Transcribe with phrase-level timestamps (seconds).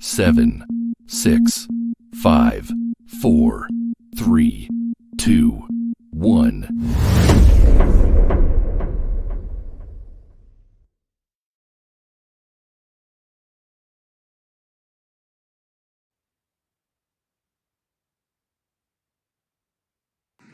[0.00, 0.64] seven,
[1.06, 1.68] six,
[2.14, 2.70] five,
[3.20, 3.68] four,
[4.16, 4.68] three,
[5.18, 5.66] two,
[6.10, 6.68] one.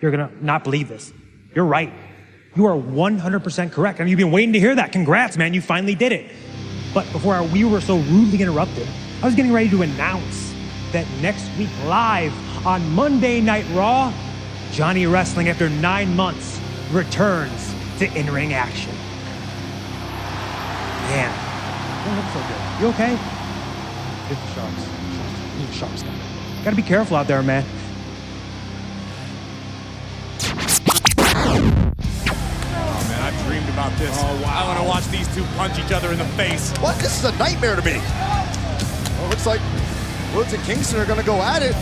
[0.00, 1.12] You're going to not believe this.
[1.54, 1.92] You're right.
[2.56, 4.00] You are 100% correct.
[4.00, 4.92] I mean, you've been waiting to hear that.
[4.92, 5.52] Congrats, man.
[5.54, 6.30] You finally did it.
[6.94, 8.88] But before we were so rudely interrupted,
[9.22, 10.54] I was getting ready to announce
[10.92, 12.32] that next week, live
[12.66, 14.10] on Monday Night Raw,
[14.72, 16.58] Johnny Wrestling, after nine months,
[16.90, 18.94] returns to in ring action.
[21.10, 21.30] Man,
[21.98, 22.60] you don't look so good.
[22.80, 23.12] You okay?
[24.30, 24.84] It's the Sharks.
[24.84, 25.58] Sharks.
[25.58, 26.14] You're Shark stuff.
[26.64, 27.66] Gotta be careful out there, man.
[32.72, 34.16] Oh man, I've dreamed about this.
[34.18, 34.62] Oh wow.
[34.62, 36.72] I want to watch these two punch each other in the face.
[36.78, 36.96] What?
[37.00, 38.00] This is a nightmare to me.
[39.30, 39.62] Looks like
[40.34, 41.72] Woods and Kingston are going to go at it.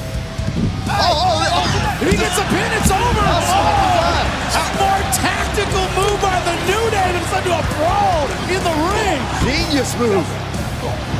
[0.88, 2.04] Oh, oh, oh.
[2.04, 3.24] If he gets a pin, it's over.
[3.24, 4.28] How smart?
[4.52, 8.76] A more tactical move by the New Day than send to a brawl in the
[8.92, 9.20] ring.
[9.48, 10.24] Genius move.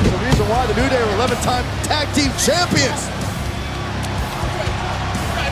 [0.05, 3.09] The reason why the New Day are 11-time tag team champions.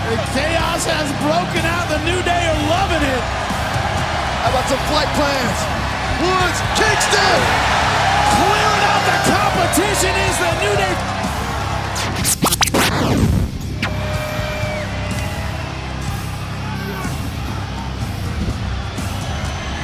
[0.06, 1.88] And chaos has broken out.
[1.88, 3.24] The New Day are loving it.
[4.44, 5.58] How about some flight plans?
[6.22, 7.40] Woods, Kingston!
[8.38, 9.18] Clearing out the
[9.66, 10.94] competition is the New Day.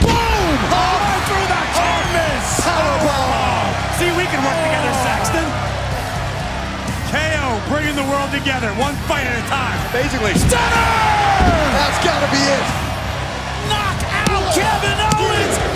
[0.02, 0.55] Boom!
[1.27, 2.47] Through the canvas.
[2.62, 3.74] Powerbomb!
[3.98, 5.47] See, we can work together, Saxton.
[7.11, 9.78] KO bringing the world together, one fight at a time.
[9.92, 11.02] Basically, Stunner!
[11.74, 12.67] that's got to be it.
[13.67, 13.98] Knock
[14.30, 15.71] out Kevin Owens,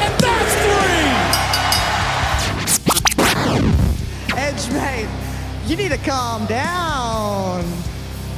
[4.46, 5.08] Edge, mate,
[5.66, 7.64] you need to calm down.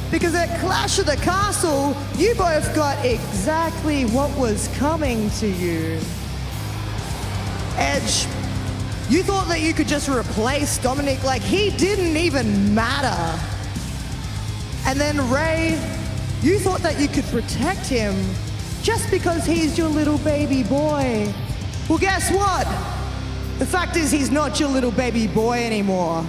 [0.09, 5.99] Because at Clash of the Castle, you both got exactly what was coming to you.
[7.75, 8.25] Edge,
[9.07, 13.39] you thought that you could just replace Dominic like he didn't even matter.
[14.87, 15.79] And then Rey,
[16.41, 18.15] you thought that you could protect him
[18.81, 21.31] just because he's your little baby boy.
[21.87, 22.65] Well, guess what?
[23.59, 26.25] The fact is, he's not your little baby boy anymore.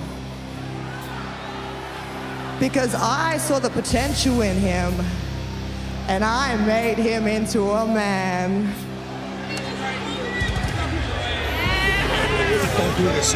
[2.59, 4.93] Because I saw the potential in him,
[6.09, 8.75] and I made him into a man.
[12.77, 13.35] Don't do this.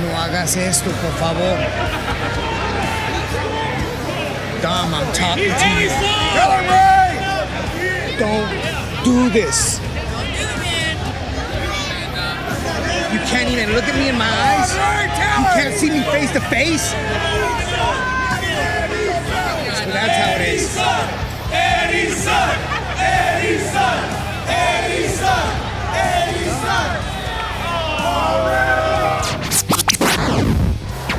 [0.00, 1.56] No hagas esto, por favor.
[4.60, 5.90] Dom, I'm talking to you.
[8.18, 8.50] Don't
[9.04, 9.80] do this.
[13.50, 14.70] You can't look at me in my eyes.
[14.74, 14.78] You
[15.60, 16.94] can't see me face to face.
[19.74, 20.70] So that's how it is.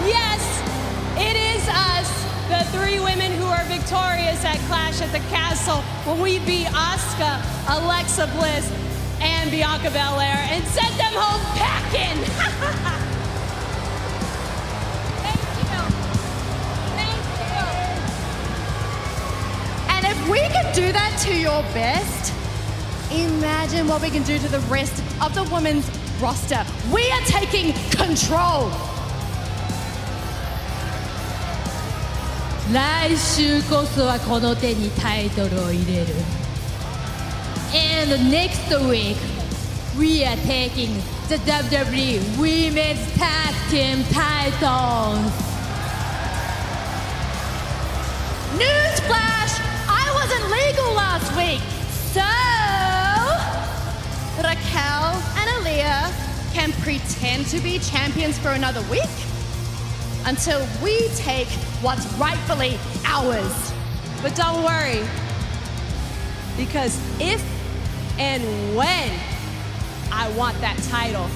[0.07, 0.41] Yes,
[1.19, 2.09] it is us,
[2.47, 7.43] the three women who are victorious at Clash at the Castle when we beat Asuka,
[7.67, 8.71] Alexa Bliss,
[9.40, 12.18] and Bianca Belair and sent them home packing.
[15.22, 15.82] Thank you.
[16.96, 17.64] Thank you.
[19.94, 22.32] And if we can do that to your best,
[23.12, 25.88] imagine what we can do to the rest of the women's
[26.20, 26.64] roster.
[26.92, 28.70] We are taking control.
[32.72, 36.06] 来週こそはこの手にタイトルを入れる
[38.03, 39.15] And next week
[39.95, 40.91] we are taking
[41.29, 45.31] the WWE Women's Tag Team titles
[48.57, 49.53] Newsflash!
[49.87, 51.61] I wasn't legal last week.
[52.09, 52.25] So,
[54.41, 59.03] Raquel and Aliyah can pretend to be champions for another week
[60.25, 61.49] until we take
[61.83, 63.71] what's rightfully ours.
[64.23, 65.07] But don't worry,
[66.57, 67.60] because if
[68.21, 68.43] and
[68.75, 69.09] when
[70.11, 71.27] I want that title,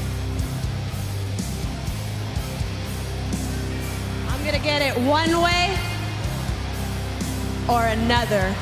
[4.29, 5.75] I'm gonna get it one way
[7.67, 8.53] or another.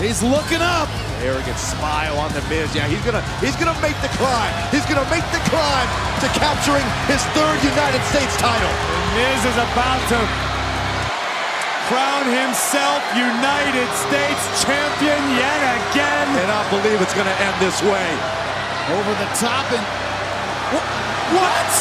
[0.00, 1.03] He's looking up.
[1.24, 2.68] Arrogant smile on the Miz.
[2.76, 4.52] Yeah, he's gonna he's gonna make the climb.
[4.68, 5.88] He's gonna make the climb
[6.20, 8.68] to capturing his third United States title.
[9.16, 10.20] Miz is about to
[11.88, 16.28] crown himself United States champion yet again.
[16.44, 18.10] And I believe it's to end this way.
[18.92, 19.84] Over the top and
[20.76, 20.84] what?
[21.40, 21.72] what?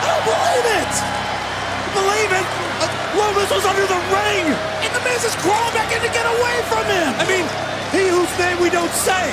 [0.00, 0.94] I don't believe it.
[1.92, 2.55] Believe it.
[3.16, 4.44] Lumis was under the ring,
[4.84, 7.08] and the Miz is crawling back in to get away from him.
[7.16, 7.44] I mean,
[7.92, 9.32] he whose name we don't say.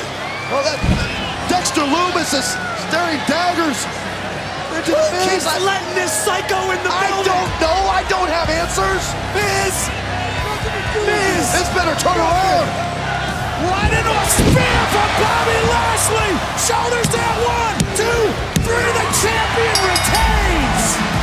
[0.56, 0.80] Oh, that
[1.52, 2.48] Dexter Lumis is
[2.88, 3.80] staring daggers
[4.74, 5.44] into Who the Miz.
[5.44, 7.28] keeps letting this psycho in the I building?
[7.28, 7.80] don't know.
[7.92, 9.04] I don't have answers.
[9.36, 9.76] Miz!
[11.04, 11.44] Miz!
[11.52, 12.68] This better turn around.
[13.68, 16.32] Right into a spear from Bobby Lashley!
[16.60, 18.22] Shoulders down, one, two,
[18.64, 21.23] three, the champion retains!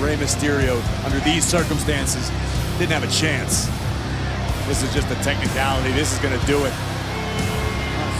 [0.00, 2.30] Rey Mysterio, under these circumstances,
[2.78, 3.68] didn't have a chance.
[4.66, 5.92] This is just a technicality.
[5.92, 6.72] This is going to do it.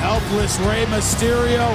[0.05, 1.73] helpless Rey Mysterio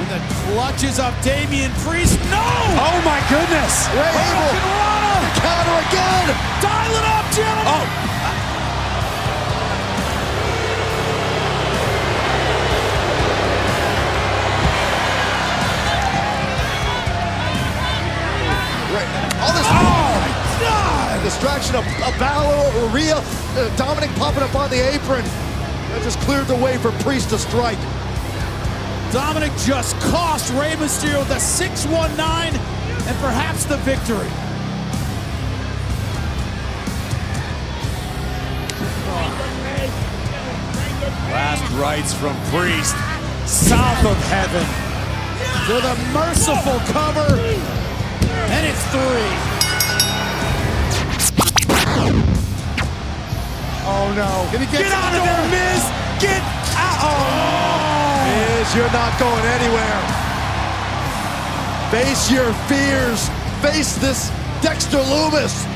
[0.00, 2.16] in the clutches of Damian Priest.
[2.32, 2.40] No!
[2.80, 3.88] Oh my goodness!
[3.92, 4.50] Ray Abel.
[5.36, 6.26] Counter again.
[6.64, 7.68] Dial it up, gentlemen!
[7.68, 8.23] Oh.
[21.24, 25.24] Distraction of, of Balor, Rhea, uh, Dominic popping up on the apron.
[25.24, 27.78] That just cleared the way for Priest to strike.
[29.10, 32.60] Dominic just cost Rey Mysterio the 619
[33.08, 34.28] and perhaps the victory.
[41.32, 42.94] Last rites from Priest,
[43.48, 44.66] south of heaven.
[45.68, 47.40] To the merciful cover,
[48.52, 49.53] and it's three.
[53.86, 54.48] Oh no.
[54.50, 55.28] Can he get, out of door?
[55.28, 55.84] there, Miz!
[56.18, 56.40] Get
[56.72, 57.04] out!
[57.04, 58.24] Oh!
[58.24, 60.00] Miz, you're not going anywhere.
[61.92, 63.28] Face your fears.
[63.60, 64.30] Face this
[64.62, 65.68] Dexter Lumis.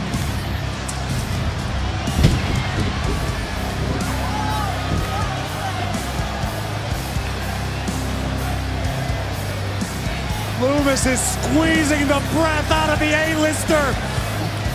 [10.61, 13.95] Lumis is squeezing the breath out of the A-lister.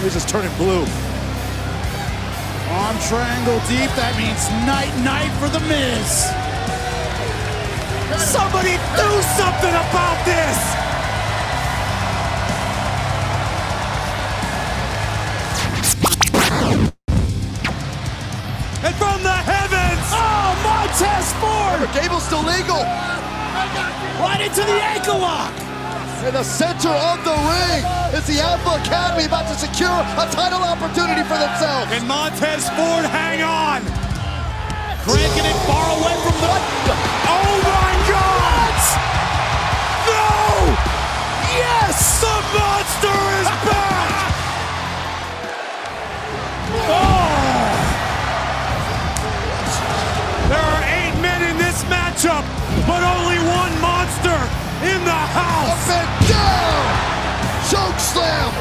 [0.04, 0.86] Miz is turning blue.
[3.02, 6.26] Triangle deep, that means night night for the Miz.
[8.18, 10.58] Somebody do something about this!
[18.84, 20.08] And from the heavens!
[20.10, 21.86] Oh, Montez Ford!
[21.94, 22.82] Gable's still legal.
[24.20, 25.63] Right into the ankle lock!
[26.24, 27.84] In the center of the ring
[28.16, 31.92] is the Alpha Academy about to secure a title opportunity for themselves.
[31.92, 33.84] And Montez Ford, hang on!
[35.04, 36.48] Cranking it far away from the.
[37.28, 38.76] Oh my God!
[40.08, 40.32] No!
[41.60, 42.24] Yes!
[42.24, 44.16] The monster is back!
[46.88, 47.28] Oh!
[50.48, 52.48] There are eight men in this matchup,
[52.88, 53.83] but only one
[54.84, 55.88] in the house!
[55.88, 56.86] Up and down!
[57.72, 58.52] Choke slam!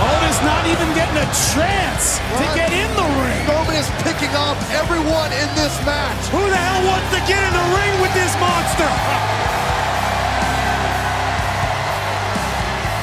[0.00, 3.44] Otis not even getting a chance to get in the ring.
[3.52, 6.32] Roman is picking off everyone in this match.
[6.32, 8.88] Who the hell wants to get in the ring with this monster?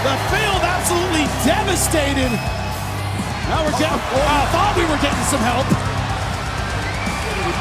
[0.02, 2.32] The field absolutely devastated.
[3.48, 4.02] Now we're getting.
[4.26, 5.87] I thought we were getting some help.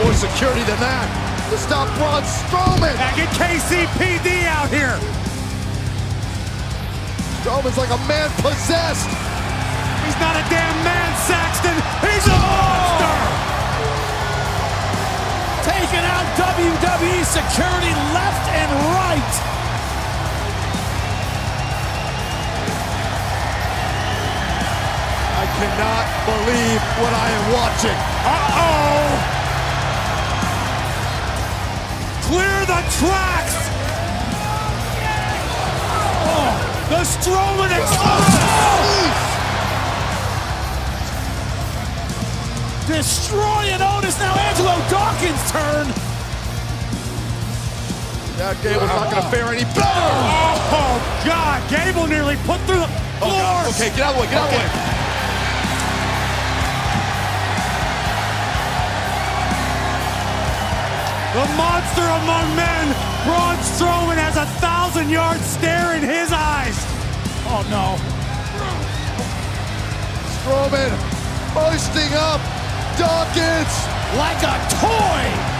[0.02, 1.08] More security than that
[1.48, 2.92] to stop Braun Strowman.
[3.00, 4.92] Now get KCPD out here.
[7.40, 9.08] Strowman's like a man possessed.
[10.04, 11.72] He's not a damn man, Saxton.
[12.04, 13.14] He's a monster.
[15.64, 19.34] Taking out WWE security left and right.
[25.40, 27.98] I cannot believe what I am watching.
[28.28, 29.35] Uh-oh.
[32.26, 33.56] Clear the tracks.
[36.26, 36.52] Oh,
[36.90, 38.46] the Strowman explosion.
[42.86, 44.16] Destroying Otis.
[44.18, 45.86] Oh, now Angelo Dawkins' turn.
[48.38, 49.30] That Gable's not going to uh-huh.
[49.30, 50.10] fare any better.
[50.74, 51.62] Oh, God.
[51.70, 52.90] Gable nearly put through the
[53.22, 53.72] Oh, floor.
[53.72, 54.28] Okay, get out of the way.
[54.28, 54.95] Get out of the way.
[61.36, 62.96] The monster among men,
[63.28, 66.72] Braun Strowman has a thousand yard stare in his eyes.
[67.44, 68.00] Oh no.
[70.40, 70.96] Strowman
[71.52, 72.40] hoisting up.
[72.96, 73.74] Dawkins.
[74.16, 75.55] Like a toy.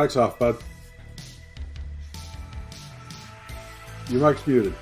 [0.00, 0.56] Mic's off, bud.
[4.08, 4.72] Your mic's muted.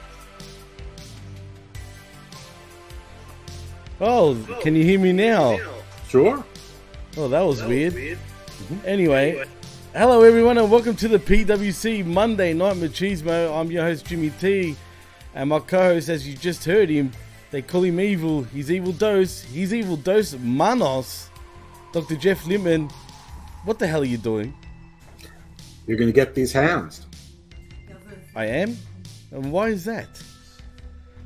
[4.01, 5.59] Oh, can you hear me now?
[6.09, 6.45] Sure.
[7.17, 7.95] Oh, that was weird.
[7.95, 8.77] Mm-hmm.
[8.85, 9.45] Anyway,
[9.93, 13.61] hello everyone, and welcome to the PWC Monday Night Machismo.
[13.61, 14.77] I'm your host Jimmy T,
[15.35, 17.11] and my co-host, as you just heard him,
[17.51, 18.45] they call him Evil.
[18.45, 19.43] He's Evil Dos.
[19.43, 21.29] He's Evil Dos Manos.
[21.93, 22.15] Dr.
[22.15, 22.89] Jeff Lippman.
[23.65, 24.55] What the hell are you doing?
[25.89, 27.07] You're going to get these hands
[28.37, 28.77] I am.
[29.33, 30.09] And why is that?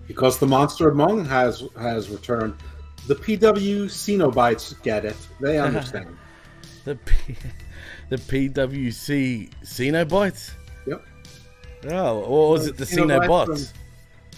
[0.06, 2.54] because the monster among has has returned.
[3.06, 5.16] The PW Cenobites get it.
[5.40, 6.16] They understand.
[6.84, 7.36] The P-
[8.10, 10.50] the PWC Cenobites.
[10.86, 11.04] Yep.
[11.90, 13.72] Oh, or was it the Cenobots?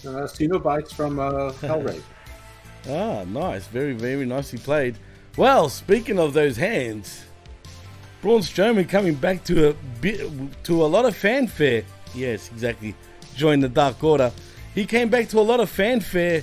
[0.01, 2.01] From, uh, Cenobites from uh, Hellraiser.
[2.87, 3.65] Ah, nice.
[3.65, 4.95] Very, very nicely played.
[5.37, 7.25] Well, speaking of those hands,
[8.25, 10.19] Braun Strowman coming back to a bit
[10.63, 11.83] to a lot of fanfare.
[12.15, 12.95] Yes, exactly.
[13.35, 14.31] Join the Dark Order.
[14.73, 16.41] He came back to a lot of fanfare,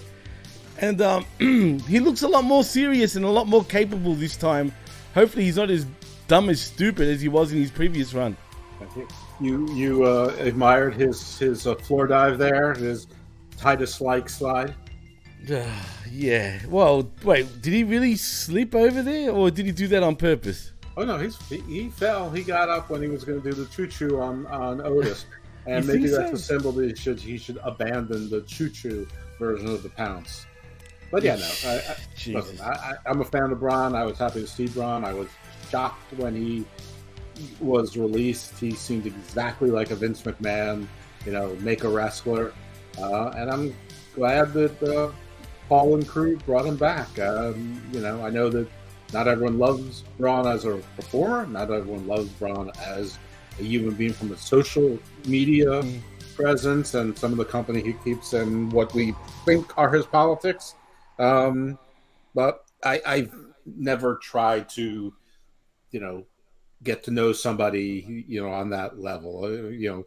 [0.78, 4.70] and um, he looks a lot more serious and a lot more capable this time.
[5.12, 5.84] Hopefully, he's not as
[6.28, 8.36] dumb as stupid as he was in his previous run.
[9.40, 13.08] You you uh, admired his his uh, floor dive there, his
[13.56, 14.72] Titus like slide.
[16.12, 16.60] yeah.
[16.68, 17.60] Well, wait.
[17.60, 20.71] Did he really slip over there, or did he do that on purpose?
[20.96, 22.30] Oh no, he's he, he fell.
[22.30, 25.26] He got up when he was going to do the choo choo on on Otis,
[25.66, 26.34] and maybe that's so?
[26.34, 29.06] a symbol that he should he should abandon the choo choo
[29.38, 30.46] version of the pounce.
[31.10, 31.50] But yeah, no.
[31.66, 31.96] I, I,
[32.26, 33.94] listen, I, I'm a fan of Braun.
[33.94, 35.04] I was happy to see Braun.
[35.04, 35.28] I was
[35.70, 36.64] shocked when he
[37.60, 38.58] was released.
[38.58, 40.86] He seemed exactly like a Vince McMahon,
[41.26, 42.54] you know, make a wrestler.
[42.98, 43.74] Uh, and I'm
[44.14, 45.12] glad that uh,
[45.68, 47.18] Paul and crew brought him back.
[47.18, 48.68] Um, you know, I know that
[49.12, 51.46] not everyone loves Braun as a performer.
[51.46, 53.18] Not everyone loves Braun as
[53.58, 55.82] a human being from a social media
[56.34, 59.14] presence and some of the company he keeps and what we
[59.44, 60.74] think are his politics.
[61.18, 61.78] Um,
[62.34, 63.34] but I, I've
[63.66, 65.12] never tried to,
[65.90, 66.24] you know,
[66.82, 69.44] get to know somebody, you know, on that level.
[69.44, 70.06] Uh, You know,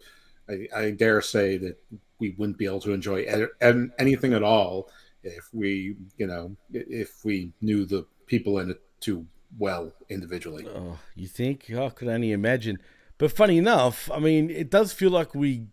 [0.50, 1.78] I, I dare say that
[2.20, 4.90] we wouldn't be able to enjoy ed- an- anything at all
[5.24, 9.26] if we, you know, if we knew the people in it too
[9.58, 10.66] well individually.
[10.68, 11.72] Oh, you think?
[11.72, 12.78] I could only imagine.
[13.18, 15.68] But funny enough, I mean, it does feel like we.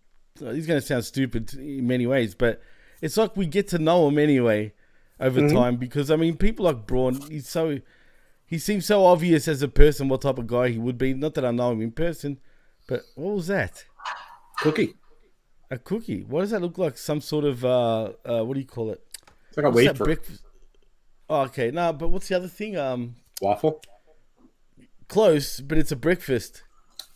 [0.45, 2.61] uh, He's going to sound stupid in many ways, but
[3.01, 4.73] it's like we get to know him anyway
[5.19, 5.53] over Mhm.
[5.53, 7.79] time because I mean, people like Braun, he's so.
[8.47, 11.15] He seems so obvious as a person what type of guy he would be.
[11.15, 12.39] Not that I know him in person,
[12.87, 13.85] but what was that?
[14.59, 14.95] Cookie.
[15.71, 16.23] A cookie.
[16.23, 16.99] What does that look like?
[16.99, 19.01] Some sort of uh, uh what do you call it?
[19.49, 20.05] It's like a wafer.
[20.05, 20.45] breakfast-
[21.31, 21.71] Oh, okay.
[21.71, 22.77] No, but what's the other thing?
[22.77, 23.83] Um, Waffle.
[25.09, 26.63] close, but it's a breakfast.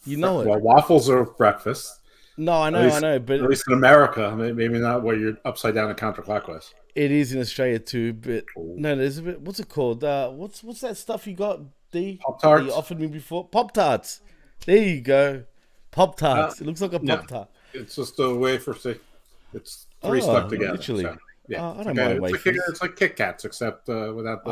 [0.04, 0.46] You know it.
[0.46, 2.00] Well, waffles are breakfast.
[2.36, 5.38] No, I know, least- I know, but at least in America, maybe not where you're
[5.44, 6.74] upside down and counterclockwise.
[6.94, 9.40] It is in Australia too, but no, there's a bit.
[9.40, 10.02] What's it called?
[10.04, 11.60] Uh, what's what's that stuff you got?
[11.92, 12.66] D Pop-Tarts?
[12.66, 13.46] You offered me before.
[13.48, 14.20] Pop tarts.
[14.66, 15.44] There you go.
[15.92, 16.60] Pop tarts.
[16.60, 17.48] Uh, it looks like a pop tart.
[17.72, 18.74] It's just a wafer.
[18.74, 18.96] See,
[19.54, 20.72] it's three Oh, stuck together.
[20.72, 21.04] literally.
[21.04, 21.16] so,
[21.48, 23.88] yeah, Oh, I It's don't like a- mind it's like, it's like Kit Kats, except
[23.88, 24.50] uh, without the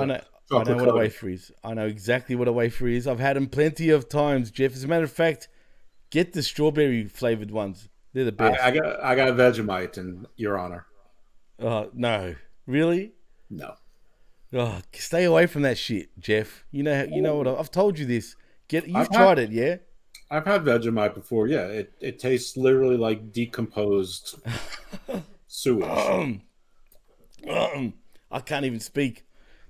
[0.51, 0.61] I know.
[0.61, 1.53] I know what a wafer is.
[1.63, 3.07] I know exactly what a wafer is.
[3.07, 4.73] I've had them plenty of times, Jeff.
[4.75, 5.49] As a matter of fact,
[6.11, 7.89] get the strawberry flavored ones.
[8.13, 8.61] They're the best.
[8.63, 10.87] I, I got I got a Vegemite in your honor.
[11.59, 12.35] Oh no,
[12.67, 13.13] really?
[13.51, 13.75] No.
[14.53, 16.65] Oh, stay away from that shit, Jeff.
[16.71, 17.49] You know, you know what?
[17.49, 18.37] I've told you this.
[18.69, 19.77] Get you've I've had- tried it, yeah?
[20.31, 21.47] I've had Vegemite before.
[21.49, 24.37] Yeah, it, it tastes literally like decomposed
[25.49, 25.85] sewage.
[25.85, 26.43] Um,
[27.49, 27.95] um,
[28.31, 29.25] I can't even speak.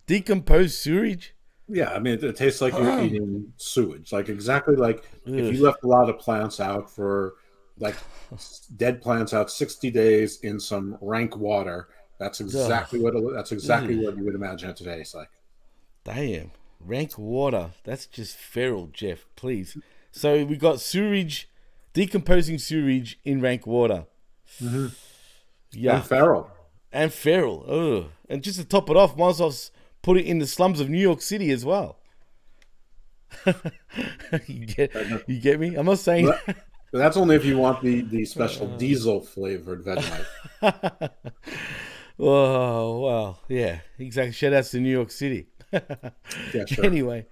[0.07, 1.35] Decomposed sewage.
[1.69, 4.13] Yeah, I mean, it, it tastes like you're eating sewage.
[4.13, 7.35] Like exactly like if you left a lot of plants out for
[7.79, 7.97] like
[8.77, 11.89] dead plants out 60 days in some rank water.
[12.19, 14.05] That's exactly what it, that's exactly Ugh.
[14.05, 15.01] what you would imagine it today.
[15.01, 15.31] It's like
[16.05, 17.71] Damn, rank water.
[17.85, 19.27] That's just feral, Jeff.
[19.37, 19.77] Please.
[20.13, 21.49] So we got sewage,
[21.95, 24.07] decomposing sewage in rank water.
[24.63, 24.89] Mm-hmm.
[25.77, 26.51] Yeah, And feral.
[26.93, 27.65] and feral.
[27.69, 28.11] Ugh.
[28.29, 29.73] And just to top it off, might well s-
[30.05, 31.97] put it in the slums of New York City as well.
[34.47, 34.95] you get,
[35.27, 35.75] you get me?
[35.75, 36.31] I'm not saying.
[36.93, 41.11] That's only if you want the the special diesel flavored Vegemite.
[42.17, 44.31] Oh well, yeah, exactly.
[44.31, 45.49] Shout outs to New York City.
[45.73, 46.85] Yeah, sure.
[46.85, 47.27] Anyway,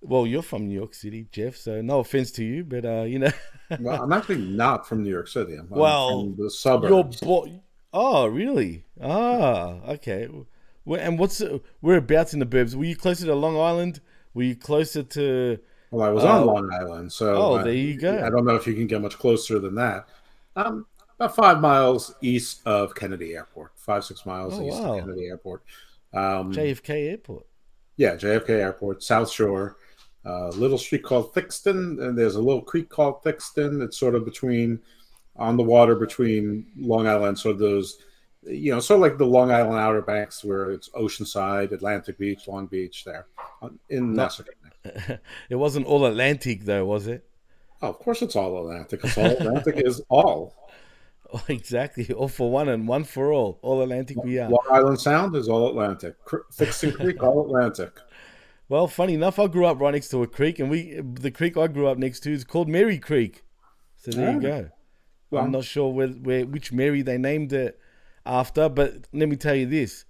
[0.00, 1.54] well, you're from New York City, Jeff.
[1.54, 3.30] So no offense to you, but uh, you know.
[3.78, 5.54] well, I'm actually not from New York City.
[5.54, 7.20] I'm, I'm from the suburbs.
[7.20, 7.60] boy.
[7.92, 8.84] Oh, really?
[9.00, 10.28] Ah, okay.
[10.96, 11.42] And what's
[11.80, 12.74] whereabouts in the burbs?
[12.74, 14.00] Were you closer to Long Island?
[14.34, 15.58] Were you closer to
[15.90, 16.28] Well, I was Oh.
[16.28, 18.22] on Long Island, so Oh, uh, there you go.
[18.24, 20.06] I don't know if you can get much closer than that.
[20.56, 20.86] Um,
[21.18, 24.94] about five miles east of Kennedy Airport, five six miles Oh, east wow.
[24.94, 25.62] of Kennedy Airport.
[26.14, 27.46] Um, JFK Airport.
[27.96, 29.76] yeah, JFK Airport, South Shore,
[30.24, 33.82] uh, little street called Thixton, and there's a little creek called Thixton.
[33.82, 34.80] It's sort of between
[35.36, 37.98] on the water between Long Island, sort of those,
[38.42, 42.46] you know, sort of like the Long Island Outer Banks, where it's Oceanside, Atlantic Beach,
[42.48, 43.26] Long Beach, there
[43.88, 44.14] in.
[44.14, 44.44] Nassau
[45.50, 47.28] it wasn't all Atlantic though, was it?
[47.82, 49.00] Oh, of course, it's all Atlantic.
[49.04, 50.54] It's all Atlantic is all.
[51.30, 52.10] Oh, exactly.
[52.10, 53.58] All for one and one for all.
[53.60, 54.48] All Atlantic we are.
[54.48, 56.14] Long Island Sound is all Atlantic.
[56.24, 57.98] Cr- Thixton Creek, all Atlantic.
[58.70, 61.58] Well, funny enough, I grew up right next to a creek, and we the creek
[61.58, 63.42] I grew up next to is called Mary Creek.
[63.96, 64.40] So there you Ah.
[64.40, 64.68] go.
[65.30, 67.78] Well- I'm not sure where, where which Mary they named it
[68.28, 70.04] after, but let me tell you this: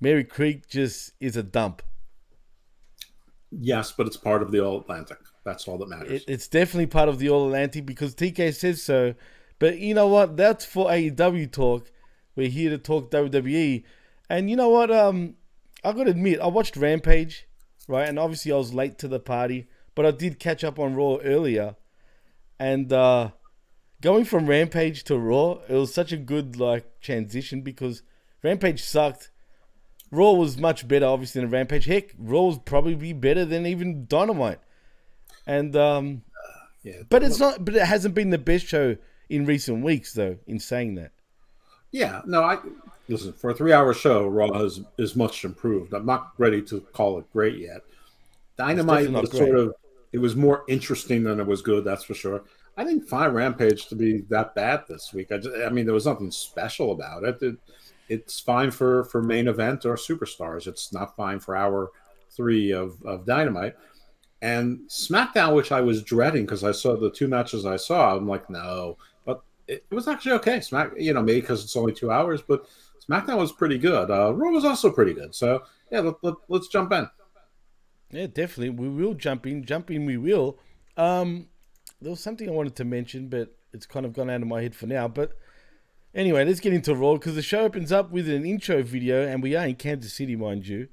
[0.00, 1.82] Mary Creek just is a dump.
[3.50, 5.18] Yes, but it's part of the all Atlantic.
[5.44, 6.22] That's all that matters.
[6.22, 9.14] It, it's definitely part of the All Atlantic because TK says so.
[9.58, 10.36] But you know what?
[10.36, 11.90] That's for AEW talk.
[12.36, 13.84] We're here to talk WWE.
[14.28, 14.90] And you know what?
[14.90, 15.34] Um,
[15.84, 17.46] I gotta admit, I watched Rampage,
[17.88, 18.08] right?
[18.08, 21.16] And obviously I was late to the party, but I did catch up on Raw
[21.22, 21.76] earlier.
[22.58, 23.32] And uh
[24.02, 28.02] going from Rampage to Raw, it was such a good like transition because
[28.42, 29.30] Rampage sucked.
[30.10, 31.86] Raw was much better, obviously, than Rampage.
[31.86, 34.60] Heck, Raw was probably be better than even Dynamite.
[35.46, 36.22] And um,
[36.82, 37.64] yeah, but it's not.
[37.64, 38.96] But it hasn't been the best show
[39.30, 40.36] in recent weeks, though.
[40.46, 41.12] In saying that,
[41.90, 42.58] Yeah, no, I
[43.08, 44.26] listen for a three-hour show.
[44.26, 45.94] Raw is is much improved.
[45.94, 47.82] I'm not ready to call it great yet.
[48.58, 49.38] Dynamite was great.
[49.38, 49.74] sort of
[50.12, 51.84] it was more interesting than it was good.
[51.84, 52.44] That's for sure.
[52.76, 55.30] I didn't find Rampage to be that bad this week.
[55.30, 57.42] I, just, I mean, there was nothing special about it.
[57.42, 57.56] it.
[58.08, 60.66] It's fine for for main event or superstars.
[60.66, 61.90] It's not fine for hour
[62.30, 63.74] three of of Dynamite.
[64.42, 68.26] And SmackDown, which I was dreading because I saw the two matches I saw, I'm
[68.26, 68.98] like, no.
[69.24, 70.60] But it, was actually okay.
[70.60, 72.66] Smack, you know, maybe because it's only two hours, but
[73.08, 74.10] SmackDown was pretty good.
[74.10, 75.32] Uh, Raw was also pretty good.
[75.32, 77.08] So yeah, let, let, let's jump in.
[78.10, 79.64] yeah, definitely, we will jump in.
[79.64, 80.58] Jump in, we will.
[80.96, 81.46] Um,
[82.02, 84.62] there was something I wanted to mention, but it's kind of gone out of my
[84.62, 85.08] head for now.
[85.08, 85.36] But
[86.14, 89.42] anyway, let's get into Raw because the show opens up with an intro video, and
[89.42, 90.88] we are in Kansas City, mind you.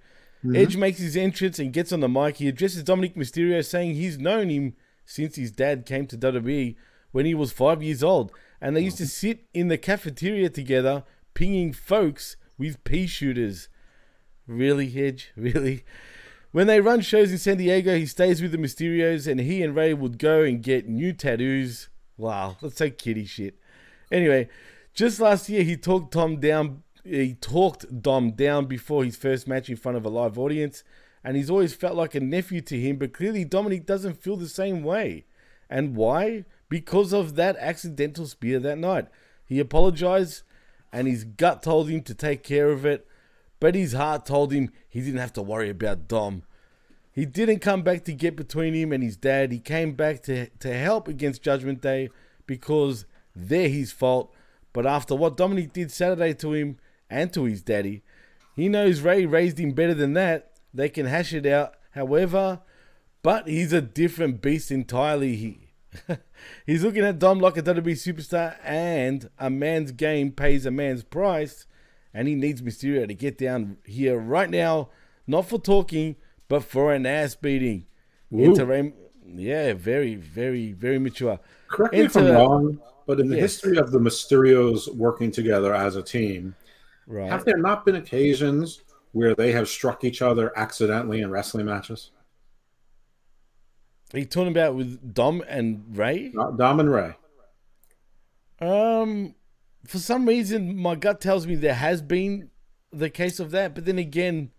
[0.45, 0.55] Mhm.
[0.55, 2.37] Edge makes his entrance and gets on the mic.
[2.37, 6.77] He addresses Dominic Mysterio, saying he's known him since his dad came to WWE
[7.11, 11.03] when he was five years old, and they used to sit in the cafeteria together,
[11.33, 13.67] pinging folks with pea shooters.
[14.47, 15.31] Really, Edge?
[15.35, 15.83] Really?
[16.51, 19.75] When they run shows in San Diego, he stays with the Mysterios, and he and
[19.75, 21.89] Rey would go and get new tattoos.
[22.17, 23.59] Wow, that's so kitty shit.
[24.11, 24.49] Anyway,
[24.93, 26.81] just last year he talked Tom down.
[27.03, 30.83] He talked Dom down before his first match in front of a live audience,
[31.23, 32.97] and he's always felt like a nephew to him.
[32.97, 35.25] But clearly, Dominic doesn't feel the same way.
[35.69, 36.45] And why?
[36.67, 39.07] Because of that accidental spear that night.
[39.45, 40.41] He apologized,
[40.91, 43.07] and his gut told him to take care of it,
[43.59, 46.43] but his heart told him he didn't have to worry about Dom.
[47.11, 49.51] He didn't come back to get between him and his dad.
[49.51, 52.09] He came back to, to help against Judgment Day
[52.45, 54.33] because they're his fault.
[54.71, 56.77] But after what Dominic did Saturday to him
[57.09, 58.03] and to his daddy,
[58.55, 60.51] he knows Rey raised him better than that.
[60.73, 61.73] They can hash it out.
[61.91, 62.61] However,
[63.21, 65.35] but he's a different beast entirely.
[65.35, 65.69] He
[66.65, 71.03] he's looking at Dom like a WWE superstar, and a man's game pays a man's
[71.03, 71.65] price,
[72.13, 74.89] and he needs Mysterio to get down here right now,
[75.27, 76.15] not for talking,
[76.47, 77.85] but for an ass beating.
[78.33, 78.43] Ooh.
[78.43, 78.93] Enter Rey-
[79.25, 81.39] yeah, very, very, very mature.
[81.67, 83.53] Correct me if I'm wrong, but in the Yes.
[83.61, 86.55] history of the Mysterios working together as a team,
[87.07, 87.29] Right.
[87.29, 92.11] have there not been occasions where they have struck each other accidentally in wrestling matches?
[94.13, 96.29] Are you talking about with Dom and Rey?
[96.55, 97.15] Dom and Rey.
[98.59, 99.35] Um,
[99.85, 102.49] for some reason, my gut tells me there has been
[102.91, 104.51] the case of that, but then again,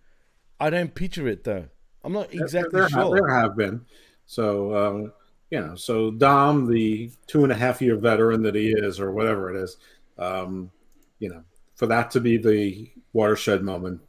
[0.59, 1.67] I don't picture it though.
[2.03, 2.99] I'm not exactly there, sure.
[2.99, 3.85] Have, there have been.
[4.27, 5.13] So, um,
[5.51, 9.11] you know, so Dom, the two and a half year veteran that he is, or
[9.11, 9.77] whatever it is,
[10.19, 10.71] um,
[11.19, 11.43] you know,
[11.75, 14.01] for that to be the watershed moment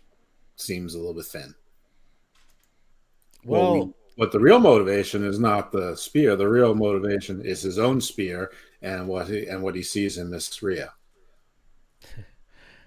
[0.56, 1.56] seems a little bit thin.
[3.44, 6.36] Well- we- but the real motivation is not the spear.
[6.36, 10.30] The real motivation is his own spear and what he and what he sees in
[10.30, 10.94] Miss Rhea.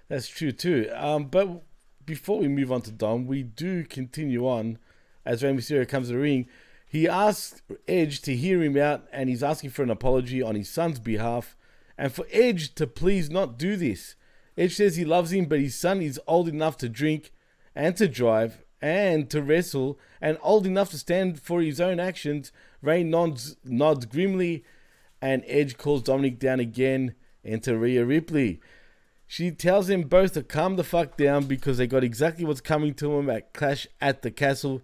[0.07, 0.89] That's true too.
[0.93, 1.63] Um, but
[2.05, 4.77] before we move on to Dom, we do continue on
[5.25, 6.47] as Rey Mysterio comes to the ring.
[6.87, 10.69] He asks Edge to hear him out, and he's asking for an apology on his
[10.69, 11.57] son's behalf,
[11.97, 14.15] and for Edge to please not do this.
[14.57, 17.31] Edge says he loves him, but his son is old enough to drink
[17.75, 22.51] and to drive, and to wrestle, and old enough to stand for his own actions.
[22.81, 24.63] Rey nods, nods grimly,
[25.21, 27.15] and Edge calls Dominic down again.
[27.43, 28.59] Enter Rhea Ripley.
[29.27, 32.93] She tells them both to calm the fuck down because they got exactly what's coming
[32.95, 34.81] to them at Clash at the Castle.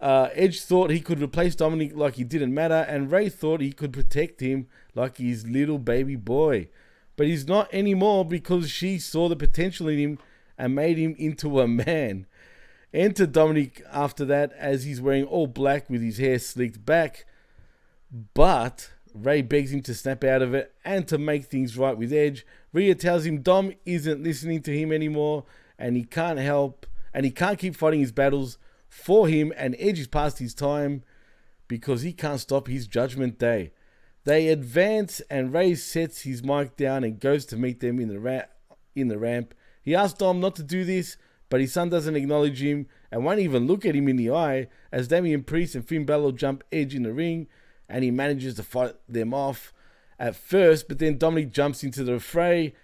[0.00, 3.72] Uh, Edge thought he could replace Dominic like he didn't matter, and Rey thought he
[3.72, 6.68] could protect him like his little baby boy.
[7.16, 10.18] But he's not anymore because she saw the potential in him
[10.56, 12.26] and made him into a man.
[12.94, 17.26] Enter Dominic after that as he's wearing all black with his hair slicked back.
[18.34, 22.12] But Rey begs him to snap out of it and to make things right with
[22.12, 22.46] Edge.
[22.72, 25.44] Rhea tells him Dom isn't listening to him anymore
[25.78, 30.00] and he can't help and he can't keep fighting his battles for him and Edge
[30.00, 31.02] is past his time
[31.66, 33.72] because he can't stop his judgment day.
[34.24, 38.18] They advance and Rey sets his mic down and goes to meet them in the
[38.18, 38.42] ra-
[38.94, 39.54] in the ramp.
[39.82, 41.16] He asks Dom not to do this,
[41.48, 44.68] but his son doesn't acknowledge him and won't even look at him in the eye
[44.92, 47.46] as Damian Priest and Finn Balor jump Edge in the ring
[47.88, 49.72] and he manages to fight them off
[50.18, 52.74] at first, but then Dominic jumps into the fray.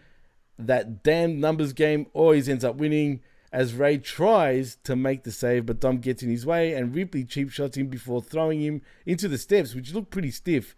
[0.59, 3.21] That damn numbers game always ends up winning
[3.53, 7.25] as Rey tries to make the save, but Dom gets in his way and Ripley
[7.25, 10.77] cheap shots him before throwing him into the steps, which look pretty stiff.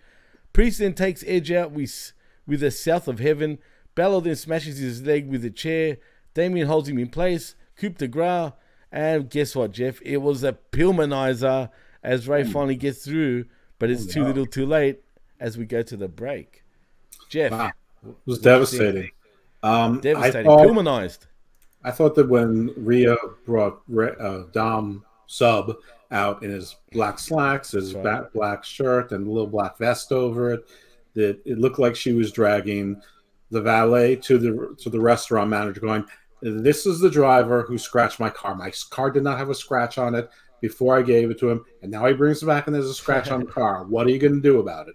[0.52, 2.12] Priest then takes Edge out with,
[2.46, 3.58] with a South of Heaven.
[3.94, 5.98] Balor then smashes his leg with a chair.
[6.34, 7.54] Damian holds him in place.
[7.76, 8.52] Coup de grace.
[8.90, 10.00] And guess what, Jeff?
[10.02, 11.70] It was a Pillmanizer
[12.02, 12.50] as Rey hmm.
[12.50, 13.46] finally gets through,
[13.78, 15.00] but it's too little too late
[15.40, 16.64] as we go to the break.
[17.28, 17.52] Jeff.
[17.52, 17.66] Wow.
[17.66, 17.72] It
[18.02, 18.42] was what do you think?
[18.44, 19.10] devastating.
[19.62, 20.40] Um, Devastating.
[20.40, 21.18] I thought, Pillmanized.
[21.82, 23.80] I thought that when Rhea brought
[24.20, 25.76] uh, Dom Sub
[26.10, 30.52] out in his black slacks, his ba- black shirt, and a little black vest over
[30.52, 30.68] it,
[31.14, 33.00] that it looked like she was dragging
[33.50, 36.04] the valet to the to the restaurant manager, going,
[36.42, 38.54] "This is the driver who scratched my car.
[38.54, 40.28] My car did not have a scratch on it
[40.60, 42.94] before I gave it to him, and now he brings it back and there's a
[42.94, 43.84] scratch on the car.
[43.84, 44.94] What are you going to do about it?"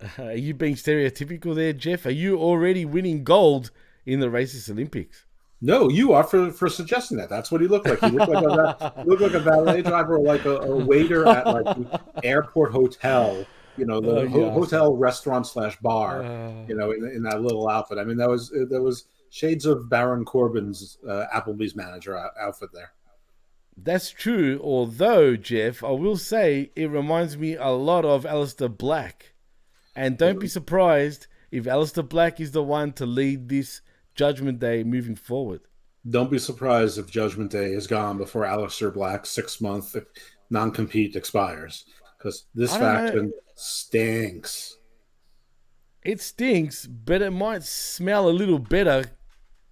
[0.18, 2.06] Are you being stereotypical there, Jeff?
[2.06, 3.70] Are you already winning gold
[4.06, 5.24] in the racist Olympics?
[5.60, 7.28] No, you are for, for suggesting that.
[7.28, 7.98] That's what he looked like.
[8.00, 11.44] He looked like a, looked like a valet driver or like a, a waiter at
[11.46, 13.44] like the airport hotel,
[13.76, 14.50] you know, the Oh, ho- yeah.
[14.52, 16.64] hotel restaurant slash bar, Uh.
[16.68, 17.98] you know, in, in that little outfit.
[17.98, 22.92] I mean, that was that was shades of Baron Corbin's uh, Applebee's manager outfit there.
[23.76, 29.34] That's true, although, Jeff, I will say it reminds me a lot of Aleister Black.
[29.98, 33.80] And don't be surprised if Aleister Black is the one to lead this
[34.14, 35.62] Judgment Day moving forward.
[36.08, 39.96] Don't be surprised if Judgment Day is gone before Aleister Black's six month
[40.50, 41.84] non compete expires
[42.16, 42.78] because this know.
[42.78, 44.76] faction stinks.
[46.04, 49.04] It stinks, but it might smell a little better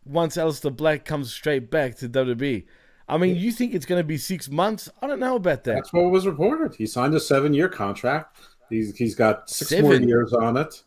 [0.05, 2.67] once Aleister Black comes straight back to WWE.
[3.09, 4.89] I mean, you think it's going to be six months?
[5.01, 5.77] I don't know about that.
[5.77, 6.75] That's what was reported.
[6.75, 8.39] He signed a seven year contract.
[8.71, 10.83] He's he's got six more years on it.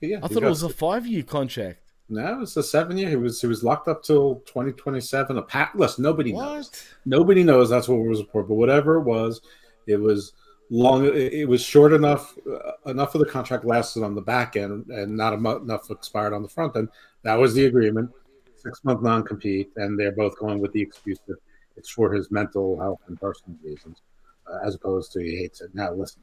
[0.00, 1.80] Yeah, I thought it was a five year contract.
[2.08, 3.08] No, it's a seven year.
[3.08, 5.38] He was he was locked up till twenty twenty seven.
[5.38, 6.70] A pat listen, nobody knows.
[7.04, 7.70] Nobody knows.
[7.70, 8.48] That's what was reported.
[8.48, 9.40] But whatever it was,
[9.86, 10.32] it was
[10.70, 11.04] long.
[11.04, 12.36] It, it was short enough.
[12.50, 16.42] Uh, enough of the contract lasted on the back end, and not enough expired on
[16.42, 16.88] the front end.
[17.22, 18.10] That was the agreement.
[18.56, 21.36] Six month non compete, and they're both going with the excuse that
[21.76, 24.02] it's for his mental health and personal reasons,
[24.50, 25.74] uh, as opposed to he hates it.
[25.74, 26.22] Now listen.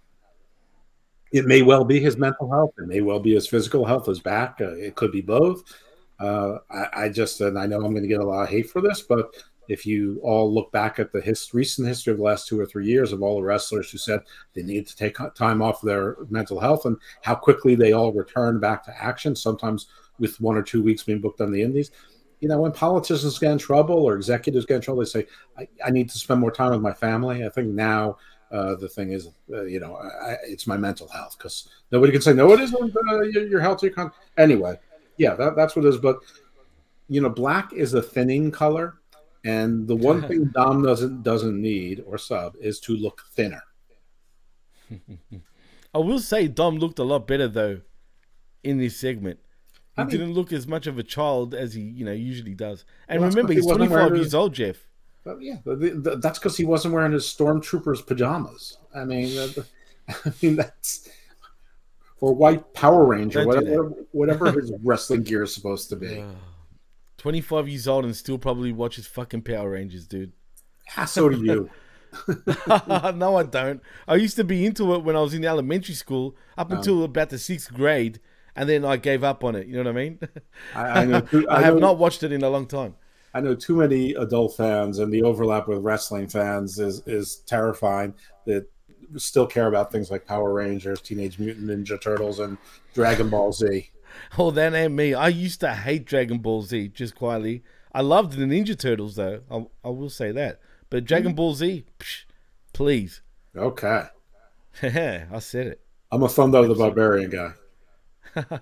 [1.32, 2.72] It may well be his mental health.
[2.78, 4.58] It may well be his physical health, his back.
[4.62, 5.64] Uh, it could be both.
[6.20, 8.70] Uh, I, I just, and I know I'm going to get a lot of hate
[8.70, 9.32] for this, but
[9.68, 12.66] if you all look back at the his, recent history of the last two or
[12.66, 14.22] three years of all the wrestlers who said
[14.54, 18.60] they needed to take time off their mental health and how quickly they all return
[18.60, 19.88] back to action, sometimes
[20.20, 21.92] with one or two weeks being booked on the indies.
[22.40, 25.26] You know, when politicians get in trouble or executives get in trouble, they say,
[25.58, 27.46] I, I need to spend more time with my family.
[27.46, 28.18] I think now
[28.52, 32.22] uh, the thing is, uh, you know, I, it's my mental health because nobody can
[32.22, 33.84] say, no, it isn't uh, your, your health.
[33.84, 34.12] Your con-.
[34.38, 34.80] Anyway,
[35.18, 35.98] yeah, that, that's what it is.
[35.98, 36.20] But,
[37.10, 38.96] you know, black is a thinning color.
[39.46, 43.62] And the one thing Dom doesn't doesn't need or sub is to look thinner.
[45.94, 47.82] I will say Dom looked a lot better though
[48.64, 49.40] in this segment.
[49.96, 52.56] He I mean- didn't look as much of a child as he, you know, usually
[52.56, 52.86] does.
[53.08, 54.78] And Well, remember, he's he 25 years old, Jeff.
[55.28, 58.78] But yeah, that's because he wasn't wearing his stormtroopers pajamas.
[58.96, 59.48] I mean, uh,
[60.26, 61.10] I mean that's
[62.22, 66.24] or white Power Ranger, Don't whatever whatever his wrestling gear is supposed to be.
[67.18, 70.32] 25 years old and still probably watches fucking Power Rangers, dude.
[70.96, 71.70] Ah, so do you.
[73.16, 73.82] no, I don't.
[74.08, 77.04] I used to be into it when I was in elementary school up Um, until
[77.04, 78.20] about the sixth grade,
[78.56, 79.68] and then I gave up on it.
[79.68, 80.20] You know what I mean?
[80.76, 82.96] I- I know I I have know- not watched it in a long time.
[83.34, 88.14] I know too many adult fans, and the overlap with wrestling fans is is terrifying.
[88.46, 88.68] That
[89.16, 92.58] still care about things like Power Rangers, Teenage Mutant Ninja Turtles, and
[92.94, 93.92] Dragon Ball Z.
[94.38, 95.14] Oh, that ain't me.
[95.14, 97.62] I used to hate Dragon Ball Z, just quietly.
[97.94, 99.42] I loved the Ninja Turtles, though.
[99.52, 100.60] I, I will say that.
[100.90, 101.36] But Dragon mm-hmm.
[101.36, 102.24] Ball Z, psh,
[102.74, 103.22] please.
[103.56, 104.06] Okay.
[104.82, 105.82] I said it.
[106.12, 107.52] I'm a Thunder of the Barbarian guy.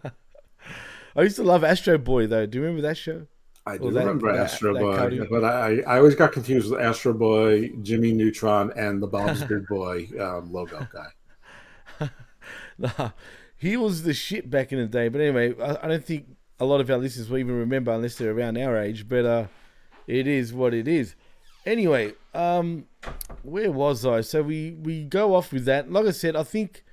[1.15, 2.45] I used to love Astro Boy, though.
[2.45, 3.28] Do you remember that show?
[3.67, 6.69] I do Or that- remember that- Astro that Boy, but I, I always got confused
[6.71, 12.10] with Astro Boy, Jimmy Neutron, and the Bob's Big Boy um, logo guy.
[12.78, 13.12] Nah,
[13.58, 15.08] he was the shit back in the day.
[15.08, 16.25] But anyway, I, I don't think
[16.60, 19.08] a lot of our listeners will even remember unless they're around our age.
[19.08, 19.45] But uh,
[20.08, 21.15] it is what it is.
[21.65, 22.86] Anyway, um,
[23.43, 24.21] where was I?
[24.21, 25.89] So we we go off with that.
[25.91, 26.84] Like I said, I think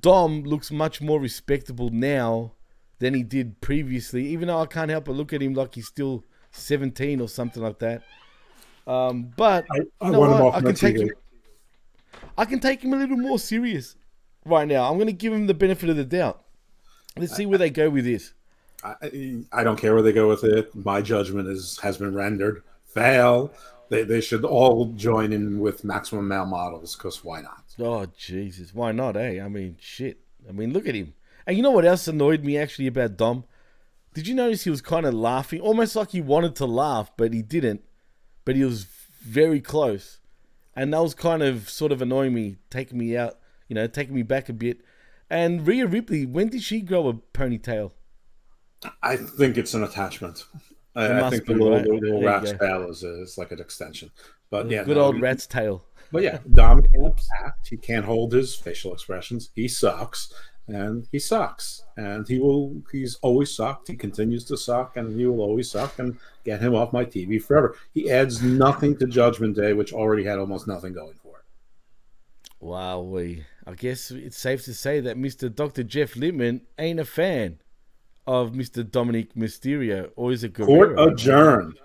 [0.00, 2.52] Dom looks much more respectable now
[2.98, 4.26] than he did previously.
[4.28, 7.62] Even though I can't help but look at him like he's still seventeen or something
[7.62, 8.02] like that.
[8.86, 11.02] Um, but I, I you know want him off I can take TV.
[11.02, 11.10] him.
[12.36, 13.96] I can take him a little more serious
[14.44, 14.90] right now.
[14.90, 16.42] I'm going to give him the benefit of the doubt.
[17.16, 18.32] Let's see where they go with this.
[18.82, 20.74] I, I don't care where they go with it.
[20.74, 22.62] My judgment is has been rendered.
[22.84, 23.52] Fail.
[23.90, 27.64] They, they should all join in with maximum male models because why not?
[27.78, 29.16] Oh Jesus, why not?
[29.16, 29.42] Eh?
[29.42, 30.18] I mean, shit.
[30.48, 31.14] I mean, look at him.
[31.48, 33.44] And you know what else annoyed me actually about Dom?
[34.12, 37.32] Did you notice he was kind of laughing, almost like he wanted to laugh, but
[37.32, 37.82] he didn't.
[38.44, 38.84] But he was
[39.22, 40.20] very close,
[40.76, 44.14] and that was kind of sort of annoying me, taking me out, you know, taking
[44.14, 44.82] me back a bit.
[45.30, 47.92] And Rhea Ripley, when did she grow a ponytail?
[49.02, 50.44] I think it's an attachment.
[50.94, 51.86] I, I think the little, right?
[51.86, 54.10] little rat's tail is, is like an extension.
[54.50, 55.84] But yeah, good no, old he- rat's tail.
[56.10, 57.68] But yeah, Dom can't act.
[57.68, 59.50] He can't hold his facial expressions.
[59.54, 60.32] He sucks,
[60.68, 62.82] and he sucks, and he will.
[62.92, 63.88] He's always sucked.
[63.88, 65.98] He continues to suck, and he will always suck.
[65.98, 67.76] And get him off my TV forever.
[67.94, 71.44] He adds nothing to Judgment Day, which already had almost nothing going for it.
[72.60, 73.44] Wow, we.
[73.66, 75.54] I guess it's safe to say that Mr.
[75.54, 75.82] Dr.
[75.82, 77.58] Jeff Lippman ain't a fan
[78.26, 78.88] of Mr.
[78.88, 81.12] Dominic Mysterio, or is it Court Guerrero?
[81.12, 81.78] adjourned.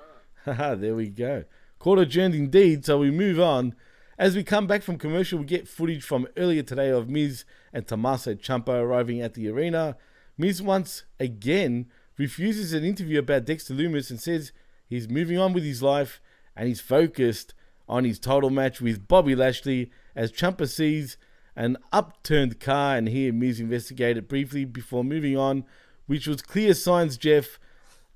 [0.45, 1.45] Haha, there we go.
[1.79, 2.85] Court adjourned indeed.
[2.85, 3.75] So we move on.
[4.23, 7.85] As we come back from commercial, we get footage from earlier today of Miz and
[7.85, 9.97] Tommaso Ciampa arriving at the arena.
[10.37, 14.53] Miz once again refuses an interview about Dexter Lumis and says
[14.87, 16.21] he's moving on with his life
[16.55, 17.53] and he's focused
[17.89, 21.17] on his title match with Bobby Lashley as Ciampa sees
[21.57, 25.65] an upturned car and here Miz investigated briefly before moving on,
[26.05, 27.59] which was clear signs, Jeff,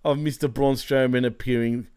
[0.05, 0.49] of Mr.
[0.49, 1.87] Braun Strowman appearing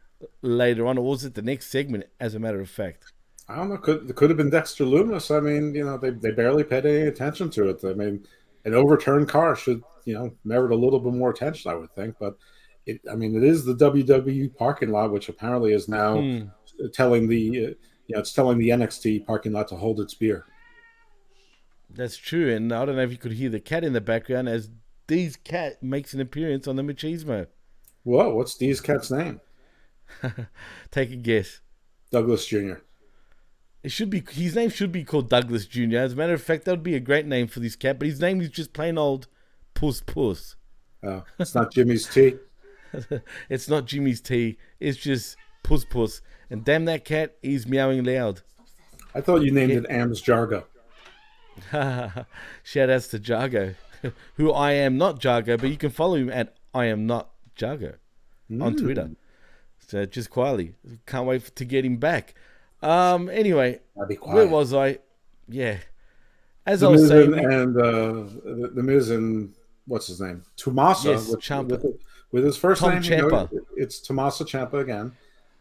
[0.42, 3.12] later on, or was it the next segment, as a matter of fact?
[3.50, 3.78] I don't know.
[3.78, 5.34] Could it could have been Dexter Lumis.
[5.36, 7.84] I mean, you know, they, they barely paid any attention to it.
[7.84, 8.24] I mean,
[8.64, 12.14] an overturned car should, you know, merit a little bit more attention, I would think.
[12.20, 12.36] But
[12.86, 16.44] it, I mean, it is the WWE parking lot, which apparently is now Hmm.
[16.92, 17.70] telling the, uh,
[18.06, 20.44] you know, it's telling the NXT parking lot to hold its beer.
[21.92, 24.48] That's true, and I don't know if you could hear the cat in the background
[24.48, 24.70] as
[25.08, 27.48] Dee's cat makes an appearance on the Machismo.
[28.04, 29.40] Whoa, what's Dee's cat's name?
[30.92, 31.60] Take a guess.
[32.12, 32.74] Douglas Jr.
[33.82, 35.96] It should be his name should be called Douglas Jr.
[35.98, 38.06] As a matter of fact, that would be a great name for this cat, but
[38.08, 39.26] his name is just plain old
[39.74, 40.56] Puss Puss.
[41.02, 42.34] Oh, it's not Jimmy's tea.
[43.48, 44.58] it's not Jimmy's tea.
[44.80, 46.20] It's just Puss Puss.
[46.50, 48.42] And damn that cat, he's meowing loud.
[49.14, 50.64] I thought you named it Ams Jargo.
[52.62, 53.74] Shout outs to Jargo,
[54.34, 57.94] who I am not Jargo, but you can follow him at I am not Jargo
[58.50, 58.80] on Mm.
[58.82, 59.10] Twitter.
[59.86, 60.74] So just quietly,
[61.06, 62.34] can't wait to get him back.
[62.82, 63.28] Um.
[63.28, 64.98] Anyway, be where was I?
[65.48, 65.78] Yeah.
[66.66, 69.52] As the I was saying, and, uh, the, the Miz and
[69.86, 71.82] what's his name, Tomasa, Yes, with, Ciampa.
[71.82, 72.00] with,
[72.32, 75.12] with his first Tom name, you know, it's Tomasa Ciampa again,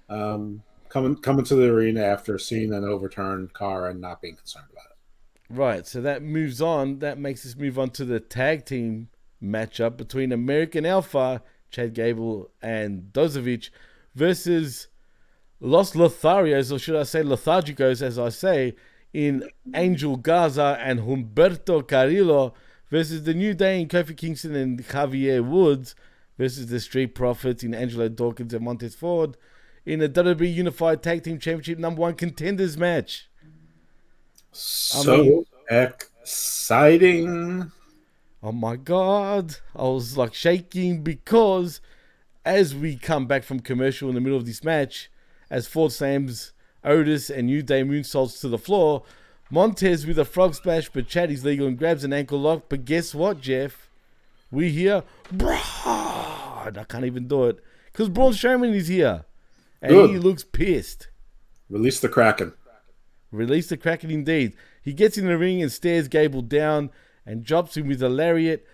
[0.09, 4.67] um, coming coming to the arena after seeing an overturned car and not being concerned
[4.71, 4.97] about it.
[5.49, 6.99] Right, so that moves on.
[6.99, 9.09] That makes us move on to the tag team
[9.41, 13.69] matchup between American Alpha, Chad Gable, and Dozovic
[14.13, 14.89] versus
[15.59, 18.75] Los Lotharios, or should I say Lethargicos, as I say,
[19.13, 22.53] in Angel Garza and Humberto Carrillo
[22.89, 25.95] versus the New Day in Kofi Kingston and Javier Woods
[26.37, 29.35] versus the Street Profits in Angelo Dawkins and Montez Ford
[29.85, 33.29] in the WWE Unified Tag Team Championship number one contenders match.
[34.51, 37.71] So mean- exciting!
[38.41, 39.57] Oh my god.
[39.75, 41.81] I was like shaking because
[42.45, 45.11] as we come back from commercial in the middle of this match,
[45.49, 46.51] as Ford slams
[46.83, 49.03] Otis and New Day moonsaults to the floor,
[49.51, 52.63] Montez with a frog splash, but Chad is legal and grabs an ankle lock.
[52.69, 53.89] But guess what, Jeff?
[54.51, 55.59] We hear, Braun!
[56.77, 59.25] I can't even do it because Braun Strowman is here.
[59.81, 60.09] and Good.
[60.11, 61.09] he looks pissed.
[61.69, 62.53] Release the Kraken.
[63.31, 64.55] Release the Kraken indeed.
[64.83, 66.89] He gets in the ring and stares Gable down
[67.25, 68.65] and drops him with a lariat.